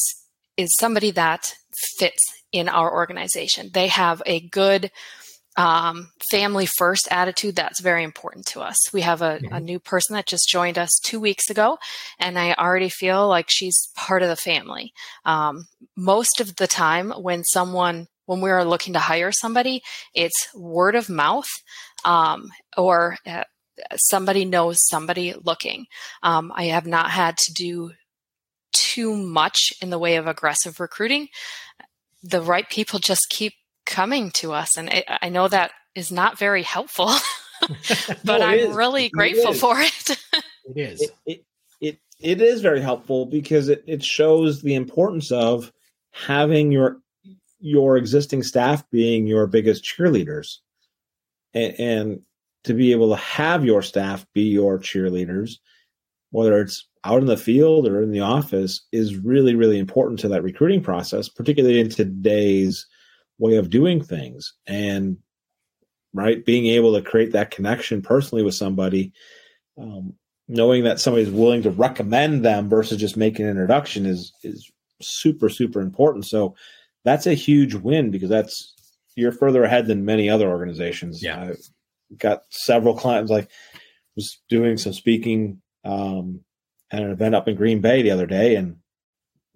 is 0.57 0.75
somebody 0.79 1.11
that 1.11 1.55
fits 1.97 2.23
in 2.51 2.67
our 2.67 2.91
organization. 2.91 3.69
They 3.73 3.87
have 3.87 4.21
a 4.25 4.39
good 4.39 4.91
um, 5.57 6.11
family 6.29 6.67
first 6.77 7.07
attitude 7.09 7.55
that's 7.55 7.81
very 7.81 8.03
important 8.03 8.45
to 8.45 8.61
us. 8.61 8.77
We 8.93 9.01
have 9.01 9.23
a, 9.23 9.39
mm-hmm. 9.39 9.55
a, 9.55 9.59
new 9.59 9.79
person 9.79 10.13
that 10.13 10.27
just 10.27 10.47
joined 10.47 10.77
us 10.77 10.91
two 11.03 11.19
weeks 11.19 11.49
ago 11.49 11.77
and 12.19 12.39
i 12.39 12.53
already 12.53 12.89
feel 12.89 13.27
like 13.27 13.47
she's 13.49 13.89
part 13.95 14.21
of 14.21 14.29
the 14.29 14.35
family. 14.35 14.93
Um, 15.25 15.65
most 15.97 16.39
of 16.39 16.55
the 16.55 16.67
time 16.67 17.11
when 17.11 17.43
someone 17.43 18.07
when 18.27 18.39
we're 18.39 18.63
looking 18.63 18.93
to 18.93 18.99
hire 18.99 19.31
somebody 19.31 19.81
it's 20.13 20.47
word 20.53 20.95
of 20.95 21.09
mouth 21.09 21.49
um, 22.05 22.49
or 22.77 23.17
uh, 23.25 23.43
somebody 23.95 24.45
knows 24.45 24.77
somebody 24.87 25.33
looking. 25.43 25.85
Um, 26.23 26.53
i 26.55 26.65
have 26.65 26.85
not 26.85 27.09
had 27.09 27.35
to 27.37 27.53
do 27.53 27.91
too 28.73 29.15
much 29.15 29.73
in 29.81 29.89
the 29.89 29.99
way 29.99 30.17
of 30.17 30.27
aggressive 30.27 30.79
recruiting. 30.79 31.29
The 32.23 32.41
right 32.41 32.69
people 32.69 32.99
just 32.99 33.27
keep 33.29 33.53
coming 33.87 34.29
to 34.31 34.53
us. 34.53 34.77
And 34.77 34.93
it, 34.93 35.05
I 35.07 35.29
know 35.29 35.47
that 35.47 35.71
is 35.95 36.11
not 36.11 36.37
very 36.37 36.61
helpful, 36.61 37.07
but 38.23 38.39
no, 38.39 38.45
I'm 38.45 38.59
is. 38.59 38.75
really 38.75 39.09
grateful 39.09 39.53
it 39.53 39.57
for 39.57 39.79
it. 39.79 40.09
it 40.75 40.77
is. 40.77 41.01
It, 41.01 41.11
it, 41.25 41.45
it, 41.81 41.99
it 42.19 42.41
is 42.41 42.61
very 42.61 42.81
helpful 42.81 43.25
because 43.25 43.69
it, 43.69 43.83
it 43.87 44.03
shows 44.03 44.61
the 44.61 44.75
importance 44.75 45.31
of 45.31 45.71
having 46.11 46.71
your 46.71 46.97
your 47.59 47.97
existing 47.97 48.43
staff 48.43 48.87
being 48.91 49.25
your 49.25 49.47
biggest 49.47 49.83
cheerleaders 49.83 50.57
and, 51.55 51.79
and 51.79 52.21
to 52.63 52.75
be 52.75 52.91
able 52.91 53.09
to 53.09 53.15
have 53.15 53.65
your 53.65 53.81
staff 53.81 54.25
be 54.33 54.43
your 54.43 54.77
cheerleaders 54.77 55.53
whether 56.29 56.59
it's 56.59 56.87
out 57.03 57.19
in 57.19 57.25
the 57.25 57.37
field 57.37 57.87
or 57.87 58.01
in 58.03 58.11
the 58.11 58.19
office 58.19 58.85
is 58.91 59.17
really 59.17 59.55
really 59.55 59.79
important 59.79 60.19
to 60.19 60.27
that 60.27 60.43
recruiting 60.43 60.81
process 60.81 61.29
particularly 61.29 61.79
in 61.79 61.89
today's 61.89 62.85
way 63.39 63.55
of 63.55 63.69
doing 63.69 64.03
things 64.03 64.53
and 64.65 65.17
right 66.13 66.45
being 66.45 66.67
able 66.67 66.93
to 66.93 67.01
create 67.01 67.31
that 67.33 67.51
connection 67.51 68.01
personally 68.01 68.43
with 68.43 68.55
somebody 68.55 69.11
um, 69.77 70.13
knowing 70.47 70.83
that 70.83 70.99
somebody's 70.99 71.29
willing 71.29 71.61
to 71.61 71.69
recommend 71.69 72.43
them 72.43 72.69
versus 72.69 72.97
just 72.97 73.17
making 73.17 73.45
an 73.45 73.51
introduction 73.51 74.05
is 74.05 74.33
is 74.43 74.71
super 75.01 75.49
super 75.49 75.81
important. 75.81 76.25
So 76.25 76.55
that's 77.03 77.27
a 77.27 77.33
huge 77.33 77.75
win 77.75 78.11
because 78.11 78.29
that's 78.29 78.73
you're 79.15 79.31
further 79.31 79.63
ahead 79.63 79.87
than 79.87 80.05
many 80.05 80.29
other 80.29 80.47
organizations. 80.47 81.23
Yeah. 81.23 81.41
I've 81.41 82.17
got 82.17 82.43
several 82.49 82.95
clients 82.95 83.31
like 83.31 83.49
was 84.15 84.41
doing 84.49 84.77
some 84.77 84.93
speaking 84.93 85.61
um, 85.85 86.41
at 86.91 87.03
an 87.03 87.11
event 87.11 87.35
up 87.35 87.47
in 87.47 87.55
green 87.55 87.81
bay 87.81 88.01
the 88.01 88.11
other 88.11 88.25
day 88.25 88.55
and 88.55 88.77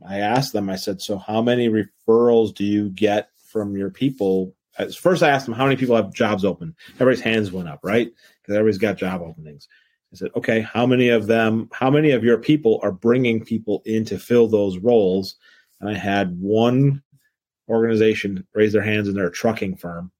i 0.06 0.20
asked 0.20 0.54
them 0.54 0.70
i 0.70 0.76
said 0.76 1.02
so 1.02 1.18
how 1.18 1.42
many 1.42 1.70
referrals 1.70 2.54
do 2.54 2.64
you 2.64 2.90
get 2.90 3.30
from 3.52 3.76
your 3.76 3.90
people. 3.90 4.56
First, 4.98 5.22
I 5.22 5.30
asked 5.30 5.46
them 5.46 5.56
how 5.56 5.66
many 5.66 5.76
people 5.76 5.96
have 5.96 6.14
jobs 6.14 6.46
open. 6.46 6.76
Everybody's 6.96 7.22
hands 7.22 7.52
went 7.52 7.68
up, 7.68 7.80
right? 7.84 8.10
Because 8.42 8.56
everybody's 8.56 8.78
got 8.78 8.98
job 8.98 9.22
openings. 9.22 9.68
I 10.14 10.18
said, 10.18 10.32
okay, 10.36 10.62
how 10.62 10.86
many 10.86 11.10
of 11.10 11.28
them, 11.28 11.70
how 11.72 11.90
many 11.90 12.12
of 12.12 12.24
your 12.24 12.38
people 12.38 12.80
are 12.84 12.92
bringing 12.92 13.44
people 13.44 13.82
in 13.86 14.06
to 14.06 14.18
fill 14.20 14.48
those 14.48 14.78
roles? 14.78 15.36
And 15.80 15.90
I 15.90 15.94
had 15.94 16.40
one 16.40 17.02
organization 17.70 18.46
raise 18.54 18.74
their 18.74 18.82
hands 18.82 19.08
in 19.08 19.16
their 19.16 19.30
trucking 19.30 19.78
firm 19.78 20.12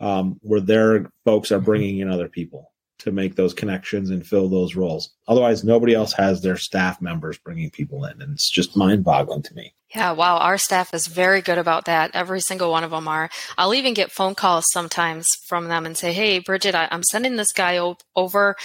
um, 0.00 0.38
where 0.42 0.60
their 0.60 1.10
folks 1.24 1.50
are 1.50 1.60
bringing 1.60 1.98
in 1.98 2.10
other 2.10 2.28
people 2.28 2.72
to 2.98 3.12
make 3.12 3.36
those 3.36 3.54
connections 3.54 4.10
and 4.10 4.26
fill 4.26 4.48
those 4.48 4.74
roles. 4.74 5.10
Otherwise, 5.28 5.64
nobody 5.64 5.94
else 5.94 6.12
has 6.14 6.40
their 6.40 6.56
staff 6.56 7.00
members 7.00 7.38
bringing 7.38 7.70
people 7.70 8.04
in. 8.04 8.22
And 8.22 8.32
it's 8.32 8.50
just 8.50 8.76
mind 8.76 9.04
boggling 9.04 9.42
to 9.42 9.54
me. 9.54 9.74
Yeah, 9.94 10.12
wow. 10.12 10.38
Our 10.38 10.58
staff 10.58 10.92
is 10.94 11.06
very 11.06 11.40
good 11.40 11.58
about 11.58 11.84
that. 11.84 12.10
Every 12.14 12.40
single 12.40 12.70
one 12.70 12.84
of 12.84 12.90
them 12.90 13.06
are. 13.06 13.30
I'll 13.56 13.74
even 13.74 13.94
get 13.94 14.10
phone 14.10 14.34
calls 14.34 14.64
sometimes 14.72 15.26
from 15.46 15.68
them 15.68 15.86
and 15.86 15.96
say, 15.96 16.12
Hey, 16.12 16.38
Bridget, 16.38 16.74
I, 16.74 16.88
am 16.90 17.02
sending 17.04 17.36
this 17.36 17.52
guy 17.52 17.78
o- 17.78 17.96
over. 18.14 18.56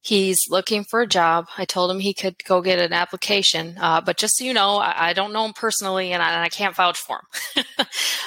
He's 0.00 0.38
looking 0.50 0.84
for 0.84 1.00
a 1.00 1.06
job. 1.06 1.46
I 1.56 1.64
told 1.64 1.90
him 1.90 2.00
he 2.00 2.12
could 2.12 2.36
go 2.44 2.60
get 2.60 2.78
an 2.78 2.92
application. 2.92 3.78
Uh, 3.80 4.02
but 4.02 4.18
just 4.18 4.36
so 4.36 4.44
you 4.44 4.52
know, 4.52 4.76
I, 4.76 5.10
I 5.10 5.12
don't 5.14 5.32
know 5.32 5.46
him 5.46 5.54
personally 5.54 6.12
and 6.12 6.22
I, 6.22 6.32
and 6.32 6.42
I 6.42 6.48
can't 6.48 6.76
vouch 6.76 6.98
for 6.98 7.22
him. 7.54 7.64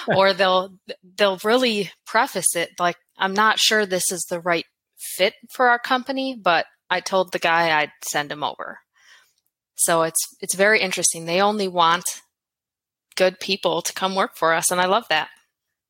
or 0.18 0.34
they'll, 0.34 0.74
they'll 1.18 1.40
really 1.44 1.92
preface 2.06 2.56
it 2.56 2.72
like, 2.80 2.96
I'm 3.18 3.34
not 3.34 3.60
sure 3.60 3.86
this 3.86 4.12
is 4.12 4.26
the 4.30 4.40
right 4.40 4.66
fit 5.16 5.34
for 5.50 5.70
our 5.70 5.80
company, 5.80 6.40
but 6.42 6.66
I 6.90 7.00
told 7.00 7.32
the 7.32 7.40
guy 7.40 7.80
I'd 7.80 7.92
send 8.04 8.32
him 8.32 8.44
over. 8.44 8.80
So 9.76 10.04
it's 10.04 10.36
it's 10.42 10.56
very 10.56 10.82
interesting. 10.82 11.26
They 11.26 11.42
only 11.42 11.68
want 11.68 12.06
good 13.16 13.40
people 13.40 13.82
to 13.82 13.94
come 13.94 14.16
work 14.16 14.36
for 14.36 14.54
us 14.54 14.72
and 14.72 14.80
I 14.82 14.86
love 14.86 15.08
that. 15.10 15.30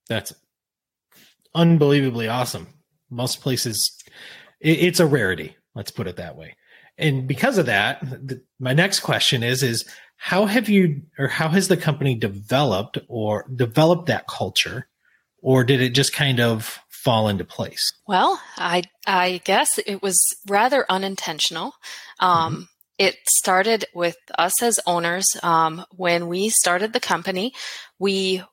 That's 0.08 0.34
unbelievably 1.53 2.27
awesome. 2.27 2.67
Most 3.10 3.41
places 3.41 3.91
it, 4.60 4.80
it's 4.80 4.99
a 4.99 5.06
rarity, 5.06 5.56
let's 5.75 5.91
put 5.91 6.08
it 6.08 6.17
that 6.17 6.38
way. 6.38 6.56
And 6.97 7.27
because 7.27 7.58
of 7.58 7.67
that, 7.67 8.01
the, 8.01 8.41
my 8.60 8.73
next 8.73 9.01
question 9.01 9.43
is 9.43 9.63
is 9.63 9.86
how 10.17 10.45
have 10.45 10.67
you 10.67 11.03
or 11.17 11.27
how 11.27 11.49
has 11.49 11.67
the 11.67 11.77
company 11.77 12.15
developed 12.15 12.97
or 13.08 13.47
developed 13.56 14.08
that 14.08 14.27
culture 14.27 14.88
or 15.41 15.63
did 15.63 15.82
it 15.82 15.89
just 15.89 16.12
kind 16.12 16.39
of 16.39 16.80
fall 17.08 17.30
into 17.30 17.46
place? 17.46 17.93
Well, 18.06 18.41
I 18.58 18.84
I 19.08 19.39
guess 19.46 19.70
it 19.86 20.02
was 20.02 20.20
rather 20.50 20.86
unintentional. 20.89 21.72
Um, 22.20 22.54
mm-hmm. 22.54 22.62
It 22.98 23.15
started 23.30 23.86
with 23.93 24.17
us 24.38 24.62
as 24.62 24.80
owners. 24.86 25.26
Um, 25.41 25.86
when 25.91 26.28
we 26.28 26.50
started 26.50 26.91
the 26.91 27.00
company, 27.00 27.54
we 27.98 28.43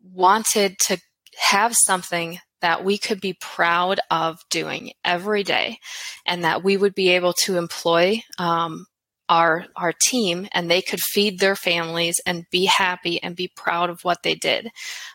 wanted 0.00 0.78
to 0.86 0.98
have 1.38 1.74
something 1.74 2.38
that 2.60 2.84
we 2.84 2.98
could 2.98 3.20
be 3.20 3.36
proud 3.40 3.98
of 4.12 4.38
doing 4.48 4.92
every 5.04 5.42
day, 5.42 5.78
and 6.24 6.44
that 6.44 6.62
we 6.62 6.76
would 6.76 6.94
be 6.94 7.08
able 7.08 7.32
to 7.44 7.58
employ 7.58 8.22
um, 8.38 8.86
our 9.28 9.66
our 9.74 9.92
team 10.02 10.46
and 10.52 10.70
they 10.70 10.82
could 10.82 11.00
feed 11.00 11.40
their 11.40 11.56
families 11.56 12.14
and 12.26 12.44
be 12.52 12.66
happy 12.66 13.20
and 13.22 13.34
be 13.34 13.50
proud 13.56 13.90
of 13.90 13.98
what 14.02 14.22
they 14.22 14.34
did 14.34 14.70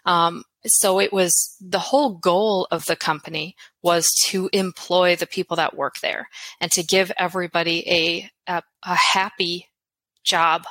um, 0.06 0.44
so 0.66 1.00
it 1.00 1.14
was 1.14 1.56
the 1.62 1.80
whole 1.80 2.18
goal 2.18 2.68
of 2.72 2.86
the 2.86 2.96
company 2.96 3.56
was 3.82 4.08
to 4.26 4.50
employ 4.52 5.16
the 5.16 5.28
people 5.28 5.56
that 5.58 5.76
work 5.76 5.96
there 6.02 6.28
and 6.60 6.72
to 6.72 6.84
give 6.84 7.12
everybody 7.18 7.84
a 7.90 8.30
a, 8.48 8.64
a 8.84 8.96
happy 8.96 9.68
job 10.24 10.66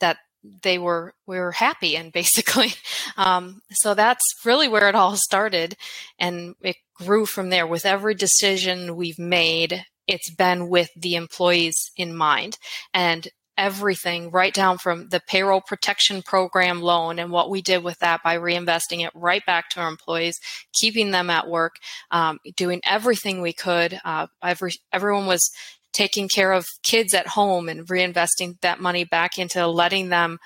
that 0.00 0.18
they 0.62 0.78
were 0.78 1.14
we 1.26 1.38
were 1.38 1.52
happy 1.52 1.96
in 1.96 2.10
basically. 2.14 2.72
Um, 3.16 3.60
so 3.72 3.94
that's 3.94 4.24
really 4.44 4.68
where 4.68 4.88
it 4.88 4.94
all 4.94 5.16
started 5.16 5.76
and 6.18 6.54
it 6.60 6.76
grew 6.94 7.26
from 7.26 7.50
there. 7.50 7.66
With 7.66 7.86
every 7.86 8.14
decision 8.14 8.96
we've 8.96 9.18
made 9.18 9.84
it's 10.06 10.30
been 10.30 10.68
with 10.68 10.90
the 10.96 11.14
employees 11.14 11.90
in 11.96 12.14
mind. 12.14 12.58
And 12.92 13.28
everything 13.56 14.30
right 14.30 14.52
down 14.52 14.78
from 14.78 15.08
the 15.08 15.20
payroll 15.26 15.60
protection 15.60 16.22
program 16.22 16.80
loan 16.80 17.18
and 17.18 17.30
what 17.30 17.50
we 17.50 17.62
did 17.62 17.82
with 17.82 17.98
that 17.98 18.22
by 18.22 18.36
reinvesting 18.36 19.04
it 19.04 19.10
right 19.14 19.44
back 19.46 19.68
to 19.68 19.80
our 19.80 19.88
employees 19.88 20.38
keeping 20.72 21.10
them 21.10 21.30
at 21.30 21.48
work 21.48 21.76
um, 22.10 22.38
doing 22.56 22.80
everything 22.84 23.40
we 23.40 23.52
could 23.52 24.00
uh, 24.04 24.26
every, 24.42 24.72
everyone 24.92 25.26
was 25.26 25.50
taking 25.92 26.28
care 26.28 26.52
of 26.52 26.66
kids 26.82 27.14
at 27.14 27.28
home 27.28 27.68
and 27.68 27.86
reinvesting 27.86 28.60
that 28.60 28.80
money 28.80 29.04
back 29.04 29.38
into 29.38 29.66
letting 29.66 30.08
them 30.08 30.38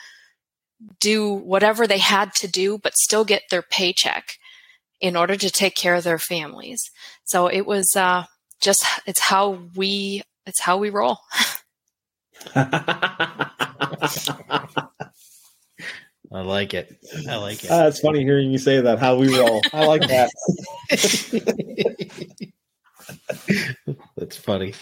do 1.00 1.32
whatever 1.32 1.86
they 1.86 1.98
had 1.98 2.32
to 2.34 2.46
do 2.46 2.78
but 2.78 2.94
still 2.96 3.24
get 3.24 3.42
their 3.50 3.62
paycheck 3.62 4.34
in 5.00 5.16
order 5.16 5.36
to 5.36 5.50
take 5.50 5.74
care 5.74 5.94
of 5.94 6.04
their 6.04 6.18
families 6.18 6.82
so 7.24 7.46
it 7.46 7.62
was 7.66 7.94
uh, 7.96 8.24
just 8.60 8.84
it's 9.06 9.20
how 9.20 9.58
we 9.74 10.22
it's 10.48 10.62
how 10.62 10.78
we 10.78 10.90
roll. 10.90 11.18
I 16.30 16.42
like 16.42 16.74
it. 16.74 16.98
I 17.28 17.36
like 17.36 17.64
it. 17.64 17.70
Uh, 17.70 17.88
it's 17.88 18.00
funny 18.00 18.22
hearing 18.22 18.50
you 18.50 18.58
say 18.58 18.80
that. 18.80 18.98
How 18.98 19.16
we 19.16 19.34
roll. 19.36 19.62
I 19.72 19.86
like 19.86 20.02
that. 20.08 20.30
That's 24.16 24.36
funny. 24.36 24.74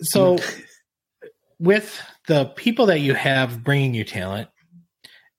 So, 0.00 0.38
with 1.58 2.00
the 2.26 2.46
people 2.46 2.86
that 2.86 3.00
you 3.00 3.14
have 3.14 3.62
bringing 3.62 3.94
you 3.94 4.04
talent, 4.04 4.48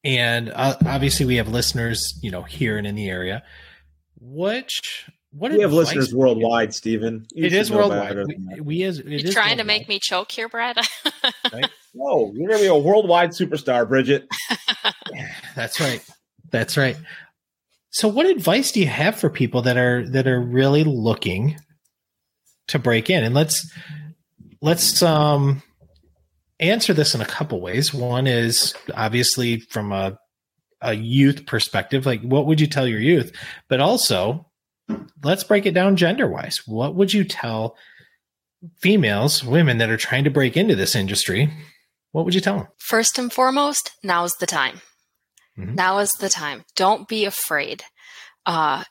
and 0.03 0.51
uh, 0.53 0.75
obviously 0.85 1.25
we 1.25 1.37
have 1.37 1.47
listeners, 1.47 2.17
you 2.21 2.29
know, 2.29 2.43
here 2.43 2.77
and 2.77 2.85
in 2.85 2.95
the 2.95 3.09
area. 3.09 3.43
Which 4.19 5.09
what 5.37 5.51
we 5.51 5.61
have 5.61 5.73
listeners 5.73 6.13
worldwide, 6.13 6.73
Stephen. 6.73 7.27
You 7.31 7.45
it 7.45 7.53
is 7.53 7.71
worldwide. 7.71 8.17
We, 8.17 8.61
we, 8.61 8.83
is. 8.83 8.99
It 8.99 9.07
you 9.07 9.31
trying 9.31 9.57
to 9.57 9.63
make 9.63 9.87
me 9.87 9.99
choke 10.01 10.31
here, 10.31 10.49
Brad? 10.49 10.77
right? 11.53 11.69
No, 11.93 12.31
you're 12.33 12.49
gonna 12.49 12.59
be 12.59 12.67
a 12.67 12.75
worldwide 12.75 13.31
superstar, 13.31 13.87
Bridget. 13.87 14.27
That's 15.55 15.79
right. 15.79 16.03
That's 16.51 16.75
right. 16.75 16.97
So, 17.91 18.07
what 18.07 18.25
advice 18.25 18.71
do 18.71 18.79
you 18.79 18.87
have 18.87 19.19
for 19.19 19.29
people 19.29 19.61
that 19.63 19.77
are 19.77 20.07
that 20.09 20.27
are 20.27 20.41
really 20.41 20.83
looking 20.83 21.57
to 22.69 22.79
break 22.79 23.09
in? 23.09 23.23
And 23.23 23.35
let's 23.35 23.71
let's 24.61 25.03
um 25.03 25.61
answer 26.59 26.93
this 26.93 27.13
in 27.13 27.21
a 27.21 27.25
couple 27.25 27.61
ways. 27.61 27.93
One 27.93 28.25
is 28.25 28.73
obviously 28.95 29.59
from 29.59 29.91
a 29.91 30.17
a 30.81 30.93
youth 30.93 31.45
perspective, 31.45 32.05
like 32.05 32.21
what 32.21 32.47
would 32.47 32.59
you 32.59 32.67
tell 32.67 32.87
your 32.87 32.99
youth? 32.99 33.31
But 33.69 33.81
also 33.81 34.46
let's 35.23 35.43
break 35.43 35.65
it 35.65 35.73
down 35.73 35.95
gender 35.95 36.27
wise. 36.27 36.61
What 36.65 36.95
would 36.95 37.13
you 37.13 37.23
tell 37.23 37.75
females, 38.79 39.43
women 39.43 39.77
that 39.77 39.89
are 39.89 39.97
trying 39.97 40.23
to 40.23 40.29
break 40.29 40.57
into 40.57 40.75
this 40.75 40.95
industry? 40.95 41.53
What 42.11 42.25
would 42.25 42.35
you 42.35 42.41
tell 42.41 42.57
them? 42.57 42.67
First 42.77 43.19
and 43.19 43.31
foremost, 43.31 43.91
now's 44.03 44.33
the 44.39 44.47
time. 44.47 44.81
Mm-hmm. 45.57 45.75
Now 45.75 45.99
is 45.99 46.11
the 46.11 46.29
time. 46.29 46.63
Don't 46.75 47.07
be 47.07 47.25
afraid. 47.25 47.83
Uh, 48.45 48.83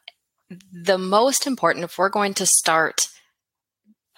the 0.73 0.99
most 0.99 1.47
important, 1.47 1.85
if 1.85 1.99
we're 1.99 2.09
going 2.09 2.35
to 2.35 2.47
start 2.47 3.09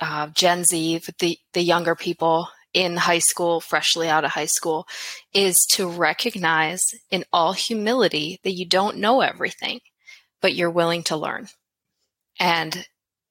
uh, 0.01 0.29
Gen 0.29 0.65
Z, 0.65 1.03
the, 1.19 1.39
the 1.55 1.63
younger 1.63 1.95
people 1.95 2.49
in 2.75 2.97
high 2.97 3.19
school, 3.19 3.61
freshly 3.61 4.09
out 4.09 4.25
of 4.25 4.33
high 4.33 4.47
school, 4.47 4.87
is 5.33 5.57
to 5.73 5.89
recognize 5.89 6.81
in 7.11 7.25
all 7.33 7.53
humility 7.53 8.39
that 8.45 8.53
you 8.53 8.67
don't 8.67 8.99
know 8.99 9.21
everything, 9.21 9.81
but 10.41 10.55
you're 10.55 10.71
willing 10.71 11.03
to 11.05 11.17
learn. 11.17 11.49
And 12.39 12.87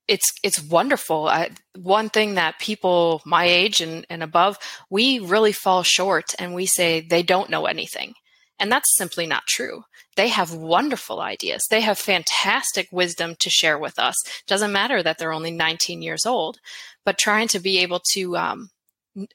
it's 0.07 0.31
it's 0.43 0.61
wonderful. 0.63 1.27
I, 1.27 1.49
one 1.75 2.09
thing 2.09 2.35
that 2.35 2.59
people 2.59 3.21
my 3.25 3.45
age 3.45 3.81
and, 3.81 4.05
and 4.09 4.23
above, 4.23 4.57
we 4.89 5.19
really 5.19 5.51
fall 5.51 5.83
short 5.83 6.33
and 6.39 6.53
we 6.53 6.65
say 6.65 7.01
they 7.01 7.23
don't 7.23 7.49
know 7.49 7.65
anything. 7.65 8.13
And 8.59 8.71
that's 8.71 8.95
simply 8.95 9.27
not 9.27 9.45
true. 9.47 9.83
They 10.15 10.29
have 10.29 10.53
wonderful 10.53 11.21
ideas. 11.21 11.63
They 11.69 11.81
have 11.81 11.99
fantastic 11.99 12.87
wisdom 12.91 13.35
to 13.39 13.49
share 13.51 13.77
with 13.77 13.99
us. 13.99 14.15
Doesn't 14.47 14.71
matter 14.71 15.03
that 15.03 15.19
they're 15.19 15.33
only 15.33 15.51
19 15.51 16.01
years 16.01 16.25
old, 16.25 16.57
but 17.05 17.19
trying 17.19 17.47
to 17.49 17.59
be 17.59 17.77
able 17.79 18.01
to, 18.13 18.35
um, 18.35 18.69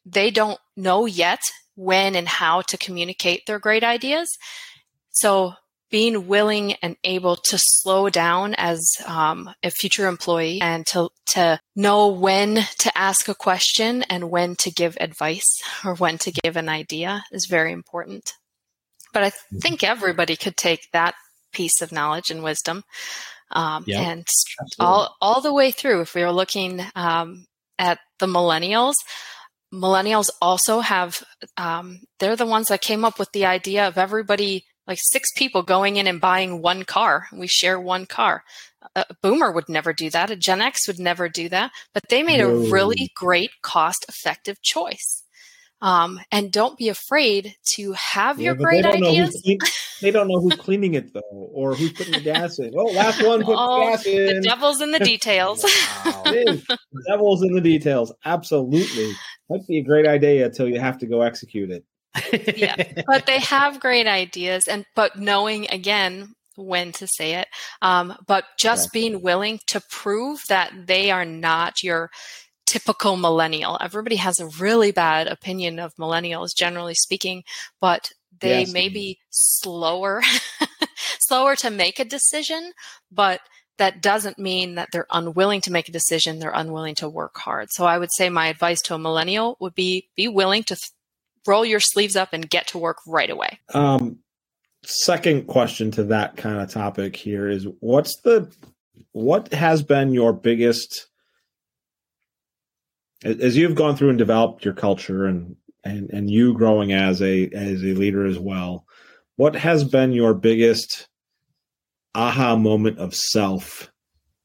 they 0.04 0.30
don't 0.30 0.58
know 0.76 1.06
yet 1.06 1.40
when 1.76 2.16
and 2.16 2.26
how 2.26 2.62
to 2.62 2.76
communicate 2.76 3.46
their 3.46 3.60
great 3.60 3.84
ideas. 3.84 4.28
So 5.10 5.54
being 5.92 6.26
willing 6.26 6.72
and 6.82 6.96
able 7.04 7.36
to 7.36 7.58
slow 7.58 8.08
down 8.08 8.54
as 8.54 8.96
um, 9.06 9.50
a 9.62 9.70
future 9.70 10.08
employee 10.08 10.58
and 10.60 10.86
to 10.86 11.10
to 11.26 11.60
know 11.76 12.08
when 12.08 12.56
to 12.78 12.98
ask 12.98 13.28
a 13.28 13.34
question 13.34 14.02
and 14.04 14.30
when 14.30 14.56
to 14.56 14.70
give 14.70 14.96
advice 14.98 15.62
or 15.84 15.94
when 15.94 16.16
to 16.16 16.32
give 16.32 16.56
an 16.56 16.68
idea 16.68 17.22
is 17.30 17.46
very 17.46 17.72
important. 17.72 18.32
But 19.12 19.22
I 19.22 19.30
mm-hmm. 19.30 19.58
think 19.58 19.84
everybody 19.84 20.34
could 20.34 20.56
take 20.56 20.88
that 20.92 21.14
piece 21.52 21.82
of 21.82 21.92
knowledge 21.92 22.30
and 22.30 22.42
wisdom 22.42 22.82
um, 23.50 23.84
yeah, 23.86 24.00
and 24.00 24.26
absolutely. 24.60 24.74
all 24.78 25.16
all 25.20 25.40
the 25.42 25.52
way 25.52 25.72
through. 25.72 26.00
If 26.00 26.14
we 26.14 26.22
are 26.22 26.32
looking 26.32 26.80
um, 26.96 27.44
at 27.78 27.98
the 28.18 28.26
millennials, 28.26 28.94
millennials 29.74 30.30
also 30.40 30.80
have 30.80 31.22
um, 31.58 32.00
they're 32.18 32.34
the 32.34 32.46
ones 32.46 32.68
that 32.68 32.80
came 32.80 33.04
up 33.04 33.18
with 33.18 33.30
the 33.32 33.44
idea 33.44 33.86
of 33.86 33.98
everybody 33.98 34.64
like 34.86 34.98
six 35.00 35.30
people 35.32 35.62
going 35.62 35.96
in 35.96 36.06
and 36.06 36.20
buying 36.20 36.62
one 36.62 36.84
car. 36.84 37.26
We 37.32 37.46
share 37.46 37.80
one 37.80 38.06
car. 38.06 38.42
A 38.96 39.06
boomer 39.22 39.52
would 39.52 39.68
never 39.68 39.92
do 39.92 40.10
that. 40.10 40.30
A 40.30 40.36
Gen 40.36 40.60
X 40.60 40.88
would 40.88 40.98
never 40.98 41.28
do 41.28 41.48
that. 41.48 41.70
But 41.94 42.08
they 42.08 42.22
made 42.22 42.40
no. 42.40 42.50
a 42.50 42.70
really 42.70 43.10
great 43.14 43.50
cost 43.62 44.04
effective 44.08 44.60
choice. 44.60 45.22
Um, 45.80 46.20
and 46.30 46.52
don't 46.52 46.78
be 46.78 46.88
afraid 46.88 47.56
to 47.74 47.92
have 47.92 48.38
yeah, 48.38 48.46
your 48.46 48.54
great 48.54 48.84
they 48.84 48.92
ideas. 48.92 49.40
Clean, 49.44 49.58
they 50.00 50.12
don't 50.12 50.28
know 50.28 50.40
who's 50.40 50.54
cleaning 50.58 50.94
it 50.94 51.12
though, 51.12 51.20
or 51.32 51.74
who's 51.74 51.92
putting 51.92 52.12
the 52.12 52.20
gas 52.20 52.60
in. 52.60 52.72
Oh, 52.76 52.84
last 52.84 53.20
one 53.20 53.42
put 53.42 53.56
oh, 53.58 53.80
the 53.80 53.90
gas 53.90 54.06
in. 54.06 54.36
The 54.36 54.42
devil's 54.42 54.80
in 54.80 54.92
the 54.92 54.98
details. 55.00 55.64
wow. 56.04 56.22
the 56.24 56.78
devil's 57.08 57.42
in 57.42 57.52
the 57.52 57.60
details. 57.60 58.12
Absolutely, 58.24 59.12
might 59.50 59.66
be 59.66 59.78
a 59.78 59.82
great 59.82 60.06
idea 60.06 60.46
until 60.46 60.68
you 60.68 60.78
have 60.78 60.98
to 60.98 61.06
go 61.06 61.22
execute 61.22 61.72
it 61.72 61.84
yeah, 62.56 63.02
but 63.06 63.26
they 63.26 63.40
have 63.40 63.80
great 63.80 64.06
ideas, 64.06 64.68
and 64.68 64.84
but 64.94 65.18
knowing 65.18 65.68
again 65.70 66.34
when 66.56 66.92
to 66.92 67.06
say 67.06 67.34
it, 67.34 67.48
um, 67.80 68.14
but 68.26 68.44
just 68.58 68.86
yeah. 68.88 69.00
being 69.00 69.22
willing 69.22 69.58
to 69.66 69.80
prove 69.90 70.42
that 70.48 70.72
they 70.86 71.10
are 71.10 71.24
not 71.24 71.82
your 71.82 72.10
typical 72.66 73.16
millennial. 73.16 73.78
Everybody 73.80 74.16
has 74.16 74.38
a 74.38 74.46
really 74.46 74.92
bad 74.92 75.26
opinion 75.26 75.78
of 75.78 75.94
millennials, 75.96 76.54
generally 76.56 76.94
speaking, 76.94 77.44
but 77.80 78.12
they 78.40 78.60
yes. 78.60 78.72
may 78.72 78.88
be 78.88 79.18
slower, 79.30 80.22
slower 81.20 81.54
to 81.56 81.70
make 81.70 81.98
a 81.98 82.04
decision, 82.04 82.72
but 83.10 83.40
that 83.78 84.02
doesn't 84.02 84.38
mean 84.38 84.74
that 84.74 84.88
they're 84.92 85.06
unwilling 85.10 85.60
to 85.62 85.72
make 85.72 85.88
a 85.88 85.92
decision. 85.92 86.38
They're 86.38 86.52
unwilling 86.54 86.94
to 86.96 87.08
work 87.08 87.36
hard. 87.36 87.68
So 87.72 87.84
I 87.84 87.98
would 87.98 88.12
say 88.12 88.28
my 88.28 88.48
advice 88.48 88.80
to 88.82 88.94
a 88.94 88.98
millennial 88.98 89.56
would 89.60 89.74
be 89.74 90.08
be 90.14 90.28
willing 90.28 90.62
to 90.64 90.76
th- 90.76 90.92
roll 91.46 91.64
your 91.64 91.80
sleeves 91.80 92.16
up 92.16 92.30
and 92.32 92.48
get 92.48 92.68
to 92.68 92.78
work 92.78 92.98
right 93.06 93.30
away. 93.30 93.58
Um, 93.74 94.18
second 94.84 95.46
question 95.46 95.90
to 95.92 96.04
that 96.04 96.36
kind 96.36 96.60
of 96.60 96.70
topic 96.70 97.16
here 97.16 97.48
is 97.48 97.66
what's 97.80 98.20
the 98.22 98.52
what 99.12 99.52
has 99.52 99.82
been 99.82 100.12
your 100.12 100.32
biggest 100.32 101.08
as 103.24 103.56
you've 103.56 103.76
gone 103.76 103.96
through 103.96 104.08
and 104.08 104.18
developed 104.18 104.64
your 104.64 104.74
culture 104.74 105.26
and 105.26 105.54
and 105.84 106.10
and 106.10 106.30
you 106.30 106.52
growing 106.54 106.92
as 106.92 107.22
a 107.22 107.48
as 107.50 107.82
a 107.82 107.94
leader 107.94 108.26
as 108.26 108.38
well 108.38 108.84
what 109.36 109.54
has 109.54 109.84
been 109.84 110.12
your 110.12 110.34
biggest 110.34 111.08
aha 112.14 112.56
moment 112.56 112.98
of 112.98 113.14
self 113.14 113.90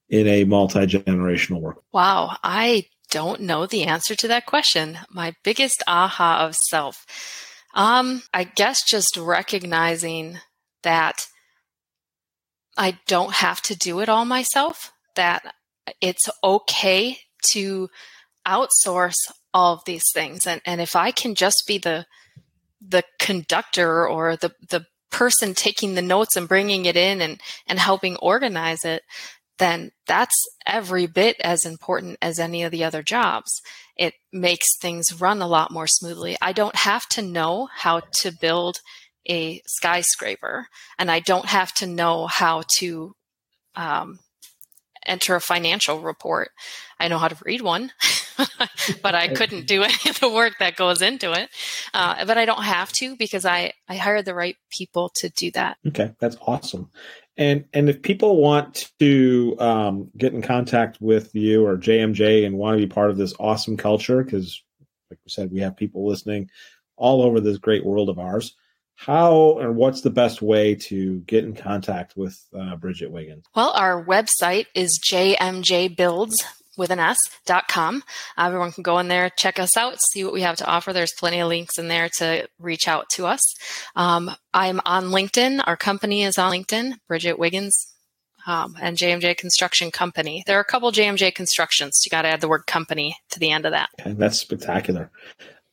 in 0.10 0.27
a 0.27 0.43
multi-generational 0.43 1.60
work 1.60 1.81
wow 1.91 2.36
i 2.43 2.86
don't 3.10 3.41
know 3.41 3.65
the 3.65 3.84
answer 3.84 4.15
to 4.15 4.28
that 4.28 4.46
question. 4.46 5.00
My 5.10 5.34
biggest 5.43 5.84
aha 5.88 6.46
of 6.46 6.56
self. 6.56 7.06
Um, 7.74 8.24
I 8.34 8.43
guess 8.43 8.84
just 8.84 9.17
recognizing 9.17 10.39
that 10.84 11.28
I 12.78 13.00
don't 13.08 13.34
have 13.34 13.62
to 13.63 13.76
do 13.76 14.00
it 14.00 14.10
all 14.10 14.26
myself, 14.26 14.91
that 15.15 15.54
it's 16.02 16.30
okay 16.43 17.20
to 17.52 17.89
outsource 18.48 19.17
all 19.54 19.74
of 19.74 19.86
these 19.86 20.06
things. 20.13 20.46
And, 20.46 20.62
and 20.65 20.80
if 20.80 20.96
I 20.96 21.12
can 21.12 21.36
just 21.36 21.63
be 21.67 21.78
the, 21.78 22.06
the 22.82 23.04
conductor 23.20 24.08
or 24.08 24.36
the, 24.36 24.54
the 24.70 24.86
person 25.10 25.54
taking 25.54 25.96
the 25.96 26.02
notes 26.02 26.36
and 26.36 26.48
bringing 26.48 26.86
it 26.86 26.96
in 26.96 27.22
and, 27.22 27.41
and 27.65 27.80
helping 27.80 28.15
organize 28.17 28.86
it, 28.86 29.04
then 29.58 29.91
that's 30.06 30.36
every 30.65 31.08
bit 31.08 31.36
as 31.41 31.65
important 31.65 32.17
as 32.22 32.39
any 32.39 32.63
of 32.63 32.72
the 32.72 32.84
other 32.84 33.02
jobs. 33.02 33.62
It 33.96 34.13
makes 34.32 34.78
things 34.80 35.20
run 35.20 35.41
a 35.41 35.48
lot 35.48 35.72
more 35.72 35.88
smoothly. 35.88 36.38
I 36.41 36.54
don't 36.54 36.76
have 36.76 37.08
to 37.10 37.22
know 37.22 37.67
how 37.76 38.02
to 38.20 38.32
build 38.32 38.78
a 39.30 39.62
skyscraper, 39.65 40.67
and 40.98 41.12
I 41.12 41.20
don't 41.20 41.48
have 41.48 41.74
to 41.76 41.88
know 41.88 42.28
how 42.28 42.63
to 42.78 43.13
um, 43.76 44.20
enter 45.06 45.36
a 45.36 45.41
financial 45.41 46.00
report. 46.00 46.50
I 47.00 47.08
know 47.08 47.17
how 47.17 47.28
to 47.28 47.38
read 47.43 47.62
one, 47.62 47.91
but 49.02 49.15
I 49.15 49.28
couldn't 49.30 49.67
do 49.67 49.84
any 49.84 50.10
of 50.10 50.20
the 50.20 50.30
work 50.30 50.54
that 50.60 50.76
goes 50.76 51.02
into 51.02 51.32
it. 51.32 51.50
Uh, 51.93 52.26
but 52.26 52.38
I 52.38 52.46
don't 52.46 52.63
have 52.63 52.91
to 52.93 53.15
because 53.15 53.46
I, 53.46 53.74
I 53.89 53.96
hired 53.96 54.26
the 54.26 54.36
right 54.36 54.58
people 54.70 55.12
to 55.15 55.30
do 55.30 55.52
that. 55.52 55.78
Okay, 55.88 56.13
that's 56.20 56.38
awesome. 56.41 56.89
And 57.38 57.65
and 57.73 57.89
if 57.89 58.02
people 58.02 58.38
want 58.38 58.91
to 59.00 59.56
um, 59.60 60.10
get 60.17 60.34
in 60.34 60.41
contact 60.41 61.00
with 61.00 61.34
you 61.36 61.65
or 61.65 61.78
JMJ 61.78 62.45
and 62.45 62.58
want 62.58 62.78
to 62.78 62.86
be 62.86 62.91
part 62.91 63.12
of 63.12 63.17
this 63.17 63.34
awesome 63.39 63.78
culture, 63.78 64.23
because 64.23 64.62
like 65.12 65.19
we 65.23 65.30
said, 65.30 65.52
we 65.52 65.60
have 65.60 65.78
people 65.78 66.08
listening 66.08 66.50
all 66.95 67.21
over 67.21 67.39
this 67.39 67.58
great 67.58 67.86
world 67.86 68.10
of 68.10 68.19
ours. 68.19 68.56
How 68.95 69.34
or 69.60 69.71
what's 69.71 70.02
the 70.02 70.10
best 70.10 70.41
way 70.41 70.73
to 70.73 71.19
get 71.19 71.43
in 71.43 71.54
contact 71.54 72.17
with 72.17 72.43
uh, 72.58 72.76
Bridget 72.78 73.12
Wiggins? 73.12 73.45
Well, 73.56 73.69
our 73.69 74.04
website 74.04 74.65
is 74.73 75.00
jmjbuilds 75.12 76.34
with 76.77 76.91
an. 76.91 77.15
Everyone 78.37 78.71
can 78.71 78.83
go 78.83 78.99
in 78.99 79.07
there, 79.07 79.29
check 79.29 79.59
us 79.59 79.75
out, 79.75 79.97
see 80.11 80.23
what 80.23 80.33
we 80.33 80.41
have 80.41 80.57
to 80.57 80.65
offer. 80.65 80.93
There's 80.93 81.13
plenty 81.13 81.39
of 81.39 81.47
links 81.47 81.77
in 81.77 81.87
there 81.87 82.09
to 82.17 82.47
reach 82.59 82.87
out 82.87 83.09
to 83.11 83.25
us. 83.25 83.55
Um, 83.95 84.31
I'm 84.53 84.79
on 84.85 85.05
LinkedIn. 85.05 85.61
Our 85.65 85.77
company 85.77 86.23
is 86.23 86.37
on 86.37 86.51
LinkedIn, 86.51 86.93
Bridget 87.07 87.39
Wiggins. 87.39 87.93
Um, 88.45 88.77
and 88.79 88.95
JMJ 88.95 89.35
Construction 89.35 89.91
Company. 89.91 90.41
There 90.47 90.57
are 90.57 90.61
a 90.61 90.65
couple 90.65 90.89
JMJ 90.93 91.35
Constructions. 91.35 92.03
You 92.05 92.09
got 92.09 92.21
to 92.21 92.29
add 92.29 92.39
the 92.39 92.47
word 92.47 92.65
company 92.65 93.17
to 93.31 93.39
the 93.39 93.51
end 93.51 93.65
of 93.65 93.73
that. 93.73 93.89
Okay, 93.99 94.13
that's 94.13 94.39
spectacular. 94.39 95.11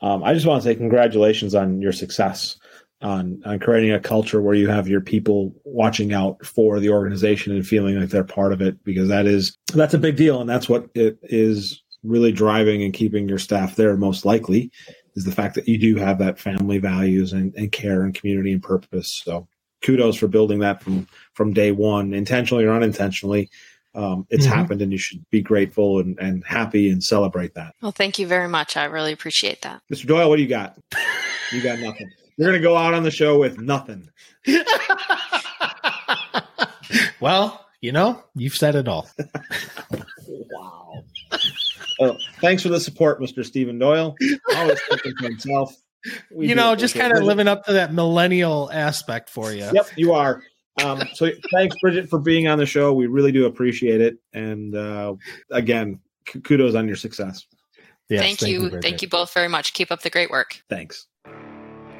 Um, 0.00 0.24
I 0.24 0.34
just 0.34 0.44
want 0.44 0.60
to 0.60 0.68
say 0.68 0.74
congratulations 0.74 1.54
on 1.54 1.80
your 1.80 1.92
success 1.92 2.56
on 3.04 3.40
on 3.44 3.58
creating 3.58 3.92
a 3.92 4.00
culture 4.00 4.40
where 4.40 4.54
you 4.54 4.68
have 4.68 4.88
your 4.88 5.00
people 5.00 5.54
watching 5.64 6.12
out 6.12 6.44
for 6.44 6.80
the 6.80 6.88
organization 6.88 7.54
and 7.54 7.66
feeling 7.66 8.00
like 8.00 8.08
they're 8.08 8.24
part 8.24 8.52
of 8.52 8.60
it 8.60 8.82
because 8.82 9.08
that 9.08 9.26
is 9.26 9.56
that's 9.74 9.94
a 9.94 9.98
big 9.98 10.16
deal 10.16 10.40
and 10.40 10.48
that's 10.48 10.68
what 10.68 10.88
it 10.94 11.18
is 11.22 11.82
really 12.02 12.32
driving 12.32 12.82
and 12.82 12.94
keeping 12.94 13.28
your 13.28 13.38
staff 13.38 13.76
there 13.76 13.96
most 13.96 14.24
likely 14.24 14.70
is 15.14 15.24
the 15.24 15.32
fact 15.32 15.54
that 15.54 15.68
you 15.68 15.78
do 15.78 15.96
have 15.96 16.18
that 16.18 16.38
family 16.38 16.78
values 16.78 17.32
and, 17.32 17.54
and 17.54 17.70
care 17.72 18.02
and 18.02 18.14
community 18.14 18.52
and 18.52 18.62
purpose. 18.62 19.22
So 19.24 19.46
kudos 19.82 20.16
for 20.16 20.28
building 20.28 20.60
that 20.60 20.82
from 20.82 21.06
from 21.34 21.52
day 21.52 21.72
one 21.72 22.14
intentionally 22.14 22.64
or 22.64 22.72
unintentionally. 22.72 23.50
Um, 23.94 24.26
it's 24.28 24.44
mm-hmm. 24.44 24.54
happened 24.54 24.82
and 24.82 24.90
you 24.90 24.98
should 24.98 25.24
be 25.30 25.40
grateful 25.40 26.00
and, 26.00 26.18
and 26.18 26.42
happy 26.44 26.90
and 26.90 27.04
celebrate 27.04 27.54
that. 27.54 27.74
Well 27.80 27.92
thank 27.92 28.18
you 28.18 28.26
very 28.26 28.48
much. 28.48 28.76
I 28.76 28.84
really 28.86 29.12
appreciate 29.12 29.62
that. 29.62 29.82
Mr 29.92 30.06
doyle 30.06 30.28
what 30.28 30.36
do 30.36 30.42
you 30.42 30.48
got? 30.48 30.76
You 31.52 31.62
got 31.62 31.78
nothing 31.78 32.10
you're 32.36 32.48
going 32.48 32.60
to 32.60 32.66
go 32.66 32.76
out 32.76 32.94
on 32.94 33.02
the 33.02 33.10
show 33.10 33.38
with 33.38 33.60
nothing. 33.60 34.08
well, 37.20 37.66
You 37.80 37.92
know, 37.92 38.22
you've 38.34 38.54
said 38.54 38.76
it 38.76 38.88
all. 38.88 39.08
wow. 40.30 41.04
Well, 41.98 42.16
thanks 42.40 42.62
for 42.62 42.70
the 42.70 42.80
support, 42.80 43.20
Mr. 43.20 43.44
Stephen 43.44 43.78
Doyle. 43.78 44.16
Always 44.56 44.80
thinking 44.88 45.12
to 45.18 45.24
himself. 45.24 45.74
We 46.30 46.48
you 46.48 46.54
know, 46.54 46.76
just 46.76 46.94
kind 46.94 47.16
of 47.16 47.22
living 47.22 47.48
up 47.48 47.64
to 47.66 47.74
that 47.74 47.92
millennial 47.92 48.70
aspect 48.72 49.30
for 49.30 49.52
you. 49.52 49.68
Yep, 49.72 49.86
you 49.96 50.12
are. 50.12 50.42
Um, 50.82 51.02
so 51.14 51.30
thanks, 51.52 51.76
Bridget, 51.80 52.08
for 52.08 52.18
being 52.18 52.48
on 52.48 52.58
the 52.58 52.66
show. 52.66 52.92
We 52.92 53.06
really 53.06 53.32
do 53.32 53.46
appreciate 53.46 54.00
it. 54.00 54.16
And 54.32 54.74
uh, 54.74 55.14
again, 55.50 56.00
kudos 56.42 56.74
on 56.74 56.86
your 56.86 56.96
success. 56.96 57.46
Yes, 58.08 58.20
thank, 58.20 58.38
thank, 58.38 58.52
you. 58.52 58.62
you 58.64 58.80
thank 58.80 59.02
you 59.02 59.08
both 59.08 59.32
very 59.32 59.48
much. 59.48 59.72
Keep 59.72 59.90
up 59.90 60.02
the 60.02 60.10
great 60.10 60.30
work. 60.30 60.62
Thanks. 60.68 61.06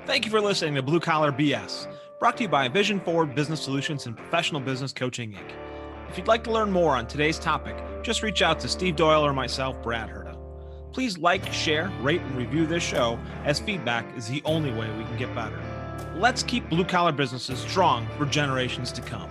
Thank 0.07 0.27
you 0.27 0.31
for 0.31 0.41
listening 0.41 0.75
to 0.75 0.83
Blue 0.83 1.01
Collar 1.01 1.33
BS, 1.33 1.89
brought 2.19 2.37
to 2.37 2.43
you 2.43 2.49
by 2.51 2.69
Vision 2.69 3.01
Forward 3.01 3.35
Business 3.35 3.63
Solutions 3.63 4.05
and 4.05 4.15
Professional 4.15 4.61
Business 4.61 4.93
Coaching 4.93 5.33
Inc. 5.33 5.51
If 6.11 6.19
you'd 6.19 6.27
like 6.29 6.45
to 6.45 6.53
learn 6.53 6.71
more 6.71 6.95
on 6.95 7.07
today's 7.07 7.39
topic, 7.39 7.75
just 8.03 8.23
reach 8.23 8.43
out 8.43 8.61
to 8.61 8.69
Steve 8.69 8.97
Doyle 8.97 9.25
or 9.25 9.33
myself, 9.33 9.83
Brad 9.83 10.11
Herda. 10.11 10.37
Please 10.93 11.17
like, 11.17 11.51
share, 11.51 11.91
rate, 12.03 12.21
and 12.21 12.37
review 12.37 12.67
this 12.67 12.83
show, 12.83 13.19
as 13.47 13.61
feedback 13.61 14.05
is 14.15 14.29
the 14.29 14.43
only 14.45 14.71
way 14.73 14.95
we 14.99 15.05
can 15.05 15.17
get 15.17 15.35
better. 15.35 15.59
Let's 16.15 16.43
keep 16.43 16.69
blue 16.69 16.85
collar 16.85 17.13
businesses 17.13 17.61
strong 17.61 18.07
for 18.19 18.27
generations 18.27 18.93
to 18.93 19.01
come. 19.01 19.31